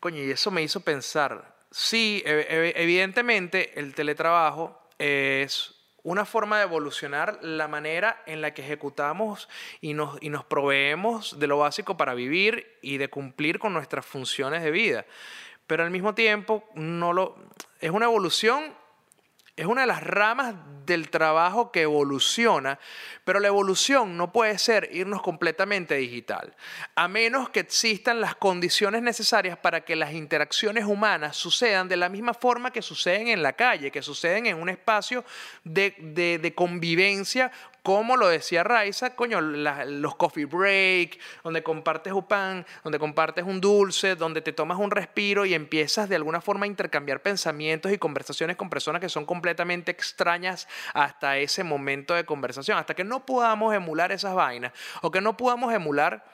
Coño, 0.00 0.22
y 0.22 0.30
eso 0.30 0.50
me 0.50 0.62
hizo 0.62 0.80
pensar, 0.80 1.56
sí, 1.70 2.22
e, 2.24 2.46
e, 2.48 2.82
evidentemente 2.82 3.78
el 3.78 3.94
teletrabajo 3.94 4.80
es 4.98 5.74
una 6.04 6.24
forma 6.24 6.58
de 6.58 6.64
evolucionar 6.64 7.38
la 7.42 7.68
manera 7.68 8.22
en 8.26 8.40
la 8.40 8.54
que 8.54 8.62
ejecutamos 8.62 9.48
y 9.80 9.94
nos, 9.94 10.16
y 10.22 10.30
nos 10.30 10.44
proveemos 10.44 11.38
de 11.38 11.46
lo 11.48 11.58
básico 11.58 11.96
para 11.96 12.14
vivir 12.14 12.78
y 12.80 12.98
de 12.98 13.10
cumplir 13.10 13.58
con 13.58 13.74
nuestras 13.74 14.06
funciones 14.06 14.62
de 14.62 14.70
vida. 14.70 15.04
Pero 15.66 15.82
al 15.82 15.90
mismo 15.90 16.14
tiempo, 16.14 16.64
no 16.74 17.12
lo, 17.12 17.36
es 17.80 17.90
una 17.90 18.06
evolución 18.06 18.72
es 19.58 19.66
una 19.66 19.80
de 19.82 19.88
las 19.88 20.02
ramas 20.04 20.54
del 20.88 21.10
trabajo 21.10 21.70
que 21.70 21.82
evoluciona, 21.82 22.80
pero 23.24 23.38
la 23.38 23.48
evolución 23.48 24.16
no 24.16 24.32
puede 24.32 24.58
ser 24.58 24.88
irnos 24.90 25.22
completamente 25.22 25.94
digital, 25.94 26.56
a 26.96 27.06
menos 27.06 27.50
que 27.50 27.60
existan 27.60 28.20
las 28.20 28.34
condiciones 28.34 29.02
necesarias 29.02 29.56
para 29.58 29.82
que 29.82 29.94
las 29.94 30.14
interacciones 30.14 30.84
humanas 30.84 31.36
sucedan 31.36 31.88
de 31.88 31.96
la 31.96 32.08
misma 32.08 32.34
forma 32.34 32.72
que 32.72 32.82
suceden 32.82 33.28
en 33.28 33.42
la 33.42 33.52
calle, 33.52 33.92
que 33.92 34.02
suceden 34.02 34.46
en 34.46 34.56
un 34.56 34.70
espacio 34.70 35.24
de, 35.62 36.52
convivencia 36.56 37.52
como 37.82 38.18
lo 38.18 38.28
decía 38.28 38.64
Raiza, 38.64 39.14
coño, 39.14 39.40
los 39.40 40.14
coffee 40.16 40.44
break, 40.44 41.18
donde 41.42 41.62
compartes 41.62 42.12
un 42.12 42.26
pan, 42.26 42.66
donde 42.84 42.98
compartes 42.98 43.46
un 43.46 43.62
dulce, 43.62 44.14
donde 44.14 44.42
te 44.42 44.52
tomas 44.52 44.78
un 44.78 44.90
respiro 44.90 45.46
y 45.46 45.54
empiezas 45.54 46.06
de 46.06 46.16
alguna 46.16 46.42
forma 46.42 46.64
a 46.64 46.66
intercambiar 46.66 47.22
pensamientos 47.22 47.90
y 47.90 47.96
conversaciones 47.96 48.56
con 48.56 48.68
personas 48.68 49.00
que 49.00 49.08
son 49.08 49.24
completamente 49.24 49.90
extrañas 49.90 50.68
hasta 50.94 51.38
ese 51.38 51.64
momento 51.64 52.14
de 52.14 52.24
conversación, 52.24 52.78
hasta 52.78 52.94
que 52.94 53.04
no 53.04 53.24
podamos 53.26 53.74
emular 53.74 54.12
esas 54.12 54.34
vainas 54.34 54.72
o 55.02 55.10
que 55.10 55.20
no 55.20 55.36
podamos 55.36 55.72
emular 55.72 56.24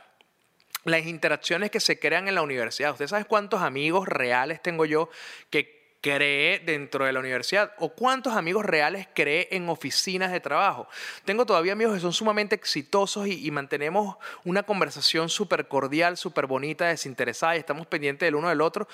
las 0.85 1.07
interacciones 1.07 1.71
que 1.71 1.81
se 1.81 1.99
crean 1.99 2.29
en 2.29 2.35
la 2.35 2.43
universidad. 2.43 2.93
¿Usted 2.93 3.07
sabe 3.07 3.25
cuántos 3.25 3.63
amigos 3.63 4.07
reales 4.07 4.63
tengo 4.63 4.85
yo 4.85 5.09
que 5.51 5.84
cree 6.05 6.59
dentro 6.59 7.07
de 7.07 7.15
la 7.15 7.21
universidad 7.21 7.73
o 7.79 7.89
cuántos 7.89 8.35
amigos 8.35 8.63
reales 8.63 9.09
cree 9.15 9.49
en 9.53 9.71
oficinas 9.71 10.33
de 10.33 10.39
trabajo. 10.39 10.87
Tengo 11.25 11.47
todavía 11.47 11.73
amigos 11.73 11.95
que 11.95 12.01
son 12.01 12.13
sumamente 12.13 12.55
exitosos 12.55 13.27
y, 13.27 13.51
mantenemos 13.51 14.17
una 14.45 14.65
conversación 14.65 15.31
súper 15.31 15.67
cordial, 15.67 16.19
súper 16.19 16.47
bonita, 16.47 16.89
desinteresada 16.89 17.57
y 17.57 17.61
estamos 17.61 17.87
pendientes 17.87 18.27
del 18.27 18.35
uno 18.35 18.51
del 18.51 18.61
otro, 18.61 18.87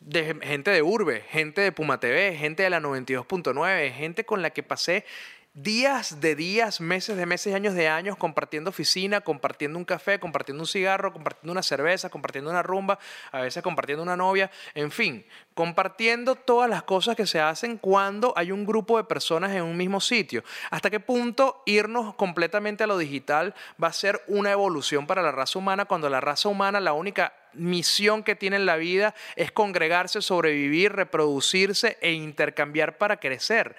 de 0.00 0.36
gente 0.42 0.70
de 0.70 0.82
Urbe, 0.82 1.22
gente 1.30 1.62
de 1.62 1.72
Puma 1.72 1.98
TV, 1.98 2.36
gente 2.36 2.64
de 2.64 2.68
la 2.68 2.80
92.9, 2.80 3.92
gente 3.94 4.26
con 4.26 4.42
la 4.42 4.50
que 4.50 4.62
pasé 4.62 5.06
días 5.54 6.20
de 6.20 6.36
días, 6.36 6.80
meses 6.80 7.16
de 7.16 7.26
meses, 7.26 7.54
años 7.54 7.74
de 7.74 7.88
años 7.88 8.16
compartiendo 8.16 8.70
oficina, 8.70 9.20
compartiendo 9.20 9.78
un 9.78 9.84
café, 9.84 10.20
compartiendo 10.20 10.62
un 10.62 10.66
cigarro, 10.66 11.12
compartiendo 11.12 11.52
una 11.52 11.62
cerveza, 11.62 12.08
compartiendo 12.08 12.50
una 12.50 12.62
rumba, 12.62 12.98
a 13.32 13.40
veces 13.40 13.62
compartiendo 13.62 14.02
una 14.02 14.16
novia, 14.16 14.50
en 14.74 14.90
fin, 14.90 15.26
compartiendo 15.54 16.36
todas 16.36 16.70
las 16.70 16.84
cosas 16.84 17.16
que 17.16 17.26
se 17.26 17.40
hacen 17.40 17.78
cuando 17.78 18.32
hay 18.36 18.52
un 18.52 18.64
grupo 18.64 18.96
de 18.96 19.04
personas 19.04 19.50
en 19.52 19.62
un 19.62 19.76
mismo 19.76 20.00
sitio. 20.00 20.44
¿Hasta 20.70 20.90
qué 20.90 21.00
punto 21.00 21.62
irnos 21.66 22.14
completamente 22.14 22.84
a 22.84 22.86
lo 22.86 22.96
digital 22.96 23.54
va 23.82 23.88
a 23.88 23.92
ser 23.92 24.22
una 24.28 24.52
evolución 24.52 25.06
para 25.06 25.22
la 25.22 25.32
raza 25.32 25.58
humana 25.58 25.84
cuando 25.84 26.08
la 26.08 26.20
raza 26.20 26.48
humana 26.48 26.80
la 26.80 26.92
única 26.92 27.32
misión 27.54 28.22
que 28.22 28.36
tiene 28.36 28.56
en 28.56 28.66
la 28.66 28.76
vida 28.76 29.14
es 29.36 29.52
congregarse, 29.52 30.22
sobrevivir, 30.22 30.92
reproducirse 30.92 31.98
e 32.00 32.12
intercambiar 32.12 32.98
para 32.98 33.18
crecer. 33.18 33.76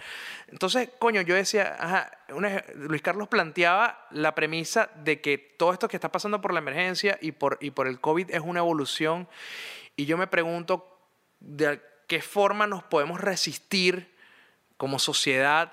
Entonces, 0.47 0.89
coño, 0.99 1.21
yo 1.21 1.35
decía, 1.35 2.11
Luis 2.75 3.01
Carlos 3.01 3.27
planteaba 3.27 4.07
la 4.11 4.35
premisa 4.35 4.89
de 4.95 5.21
que 5.21 5.37
todo 5.37 5.73
esto 5.73 5.87
que 5.87 5.97
está 5.97 6.11
pasando 6.11 6.41
por 6.41 6.53
la 6.53 6.59
emergencia 6.59 7.17
y 7.21 7.31
por, 7.31 7.57
y 7.61 7.71
por 7.71 7.87
el 7.87 7.99
COVID 7.99 8.31
es 8.31 8.41
una 8.41 8.59
evolución. 8.59 9.27
Y 9.95 10.05
yo 10.05 10.17
me 10.17 10.27
pregunto 10.27 10.99
de 11.39 11.81
qué 12.07 12.21
forma 12.21 12.67
nos 12.67 12.83
podemos 12.83 13.21
resistir 13.21 14.11
como 14.77 14.99
sociedad 14.99 15.71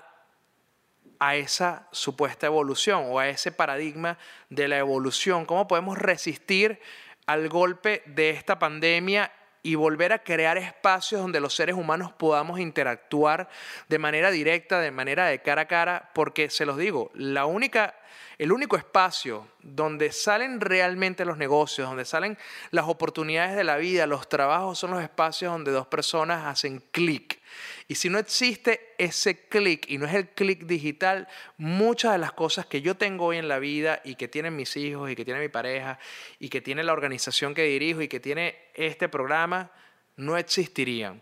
a 1.19 1.37
esa 1.37 1.89
supuesta 1.91 2.47
evolución 2.47 3.05
o 3.09 3.19
a 3.19 3.29
ese 3.29 3.51
paradigma 3.51 4.19
de 4.51 4.69
la 4.69 4.79
evolución. 4.79 5.47
¿Cómo 5.47 5.67
podemos 5.67 5.99
resistir 5.99 6.81
al 7.29 7.51
golpe 7.51 8.03
de 8.07 8.31
esta 8.31 8.59
pandemia 8.59 9.31
y 9.63 9.75
volver 9.75 10.15
a 10.15 10.23
crear 10.23 10.57
espacios 10.57 11.21
donde 11.21 11.41
los 11.41 11.55
seres 11.55 11.77
humanos 11.77 12.11
podamos 12.11 12.59
interactuar 12.59 13.51
de 13.87 13.99
manera 13.99 14.31
directa, 14.31 14.81
de 14.81 14.91
manera 14.91 15.27
de 15.27 15.43
cara 15.43 15.63
a 15.63 15.69
cara, 15.69 16.11
porque 16.15 16.49
se 16.49 16.65
los 16.65 16.79
digo, 16.79 17.11
la 17.13 17.45
única, 17.45 17.95
el 18.39 18.51
único 18.51 18.79
espacio 18.79 19.47
donde 19.61 20.11
salen 20.11 20.63
realmente 20.63 21.27
los 21.27 21.37
negocios, 21.37 21.87
donde 21.87 22.07
salen 22.07 22.39
las 22.71 22.87
oportunidades 22.87 23.57
de 23.57 23.65
la 23.65 23.77
vida, 23.77 24.07
los 24.07 24.27
trabajos, 24.31 24.79
son 24.79 24.93
los 24.93 25.03
espacios 25.03 25.53
donde 25.53 25.71
dos 25.71 25.87
personas 25.87 26.47
hacen 26.47 26.83
clic 26.93 27.38
y 27.87 27.95
si 27.95 28.09
no 28.09 28.19
existe 28.19 28.95
ese 28.99 29.47
clic 29.49 29.87
y 29.89 29.99
no 29.99 30.07
es 30.07 30.15
el 30.15 30.29
clic 30.29 30.65
digital, 30.65 31.29
muchas 31.57 32.13
de 32.13 32.19
las 32.19 32.33
cosas 32.33 32.67
que 32.67 32.83
yo 32.83 32.97
tengo 32.97 33.27
hoy 33.27 33.39
en 33.39 33.49
la 33.49 33.59
vida 33.59 34.01
y 34.05 34.17
que 34.17 34.29
tienen 34.29 34.57
mis 34.57 34.77
hijos 34.77 35.11
y 35.11 35.17
que 35.17 35.25
tiene 35.25 35.41
mi 35.41 35.49
pareja 35.49 35.99
y 36.39 36.49
que 36.49 36.61
tiene 36.61 36.83
la 36.83 36.93
organización 36.93 37.55
que 37.55 37.65
dirijo 37.65 38.03
y 38.03 38.09
que 38.09 38.21
tiene 38.21 38.57
este 38.75 39.09
programa, 39.09 39.71
no 40.17 40.37
existirían. 40.37 41.21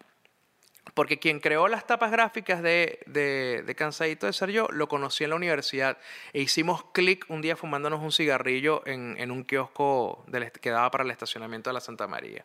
Porque 0.94 1.18
quien 1.18 1.40
creó 1.40 1.68
las 1.68 1.86
tapas 1.86 2.10
gráficas 2.10 2.62
de, 2.62 3.00
de, 3.06 3.74
Cansadito 3.76 4.26
de 4.26 4.32
Ser 4.32 4.50
Yo 4.50 4.68
lo 4.70 4.88
conocí 4.88 5.24
en 5.24 5.30
la 5.30 5.36
universidad 5.36 5.98
e 6.32 6.40
hicimos 6.40 6.84
clic 6.92 7.26
un 7.28 7.42
día 7.42 7.56
fumándonos 7.56 8.00
un 8.00 8.12
cigarrillo 8.12 8.82
en, 8.86 9.16
en 9.18 9.30
un 9.30 9.44
kiosco 9.44 10.24
que 10.60 10.70
daba 10.70 10.90
para 10.90 11.04
el 11.04 11.10
estacionamiento 11.10 11.70
de 11.70 11.74
la 11.74 11.80
Santa 11.80 12.06
María. 12.06 12.44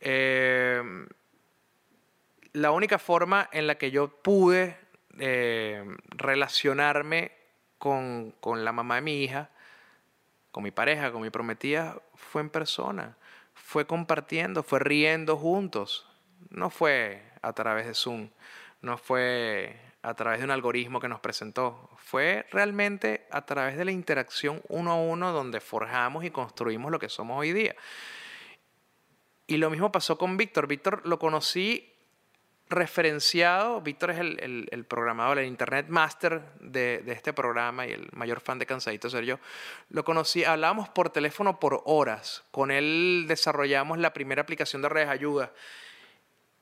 Eh, 0.00 0.82
la 2.56 2.70
única 2.70 2.98
forma 2.98 3.50
en 3.52 3.66
la 3.66 3.74
que 3.76 3.90
yo 3.90 4.08
pude 4.08 4.78
eh, 5.18 5.84
relacionarme 6.08 7.32
con, 7.76 8.34
la 8.42 8.72
mamá 8.72 8.94
de 8.94 9.00
mi 9.02 9.22
hija, 9.22 9.50
con 10.52 10.62
mi 10.62 10.70
pareja, 10.70 11.12
con 11.12 11.20
mi 11.20 11.28
prometida, 11.28 12.00
fue 12.14 12.40
en 12.40 12.48
persona. 12.48 13.18
Fue 13.52 13.86
compartiendo, 13.86 14.62
fue 14.62 14.78
riendo 14.78 15.36
juntos. 15.36 16.08
No 16.48 16.70
fue 16.70 17.22
a 17.42 17.52
través 17.52 17.86
de 17.86 17.94
Zoom, 17.94 18.30
no 18.80 18.96
fue 18.96 19.78
a 20.00 20.14
través 20.14 20.38
de 20.38 20.46
un 20.46 20.50
algoritmo 20.50 20.98
que 20.98 21.08
nos 21.08 21.20
presentó. 21.20 21.90
Fue 21.98 22.46
realmente 22.50 23.26
a 23.30 23.44
través 23.44 23.76
de 23.76 23.84
la 23.84 23.92
interacción 23.92 24.62
uno 24.68 24.92
a 24.92 24.96
uno 24.96 25.30
donde 25.30 25.60
forjamos 25.60 26.24
y 26.24 26.30
construimos 26.30 26.90
lo 26.90 26.98
que 26.98 27.10
somos 27.10 27.38
hoy 27.38 27.52
día. 27.52 27.76
Y 29.46 29.58
lo 29.58 29.68
mismo 29.68 29.92
pasó 29.92 30.16
con 30.16 30.38
Víctor. 30.38 30.66
Víctor 30.66 31.02
lo 31.04 31.18
conocí 31.18 31.92
referenciado. 32.68 33.80
Víctor 33.80 34.10
es 34.10 34.18
el, 34.18 34.86
programador, 34.88 35.38
el 35.38 35.46
Internet 35.46 35.86
Master 35.88 36.42
de, 36.60 37.02
este 37.06 37.32
programa 37.32 37.86
y 37.86 37.92
el 37.92 38.08
mayor 38.12 38.40
fan 38.40 38.58
de 38.58 38.66
Cansadito 38.66 39.08
ser 39.10 39.24
yo. 39.24 39.38
Lo 39.90 40.04
conocí, 40.04 40.44
hablábamos 40.44 40.88
por 40.88 41.10
teléfono 41.10 41.60
por 41.60 41.82
horas. 41.84 42.44
Con 42.50 42.70
él 42.70 43.26
desarrollamos 43.28 43.98
la 43.98 44.12
primera 44.12 44.42
aplicación 44.42 44.82
de 44.82 44.88
redes 44.88 45.08
ayuda. 45.08 45.52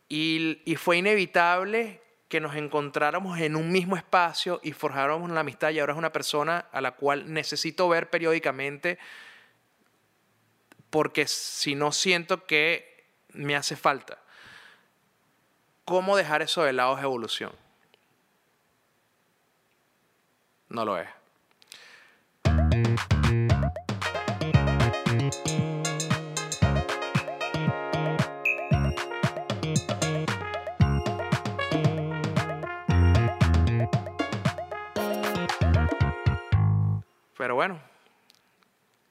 Y, 0.08 0.60
y 0.64 0.76
fue 0.76 0.98
inevitable 0.98 2.00
que 2.28 2.40
nos 2.40 2.56
encontráramos 2.56 3.38
en 3.38 3.56
un 3.56 3.70
mismo 3.70 3.96
espacio 3.96 4.60
y 4.62 4.72
forjáramos 4.72 5.28
una 5.30 5.40
amistad 5.40 5.70
y 5.70 5.78
ahora 5.78 5.92
es 5.92 5.98
una 5.98 6.12
persona 6.12 6.66
a 6.72 6.80
la 6.80 6.92
cual 6.92 7.32
necesito 7.32 7.88
ver 7.88 8.10
periódicamente 8.10 8.98
porque 10.90 11.26
si 11.26 11.74
no 11.74 11.92
siento 11.92 12.44
que 12.44 13.06
me 13.32 13.56
hace 13.56 13.76
falta. 13.76 14.23
¿Cómo 15.84 16.16
dejar 16.16 16.42
eso 16.42 16.62
de 16.62 16.72
lado 16.72 16.96
es 16.96 17.02
evolución? 17.04 17.52
no 20.74 20.84
lo 20.84 20.98
es. 20.98 21.08
Pero 37.36 37.54
bueno, 37.56 37.78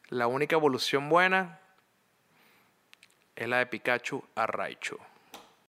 la 0.10 0.28
única 0.28 0.56
evolución 0.56 1.08
buena 1.08 1.60
es 3.36 3.48
la 3.48 3.60
de 3.60 3.68
Pikachu 3.68 4.24
a 4.36 4.48
Raichu. 4.48 4.98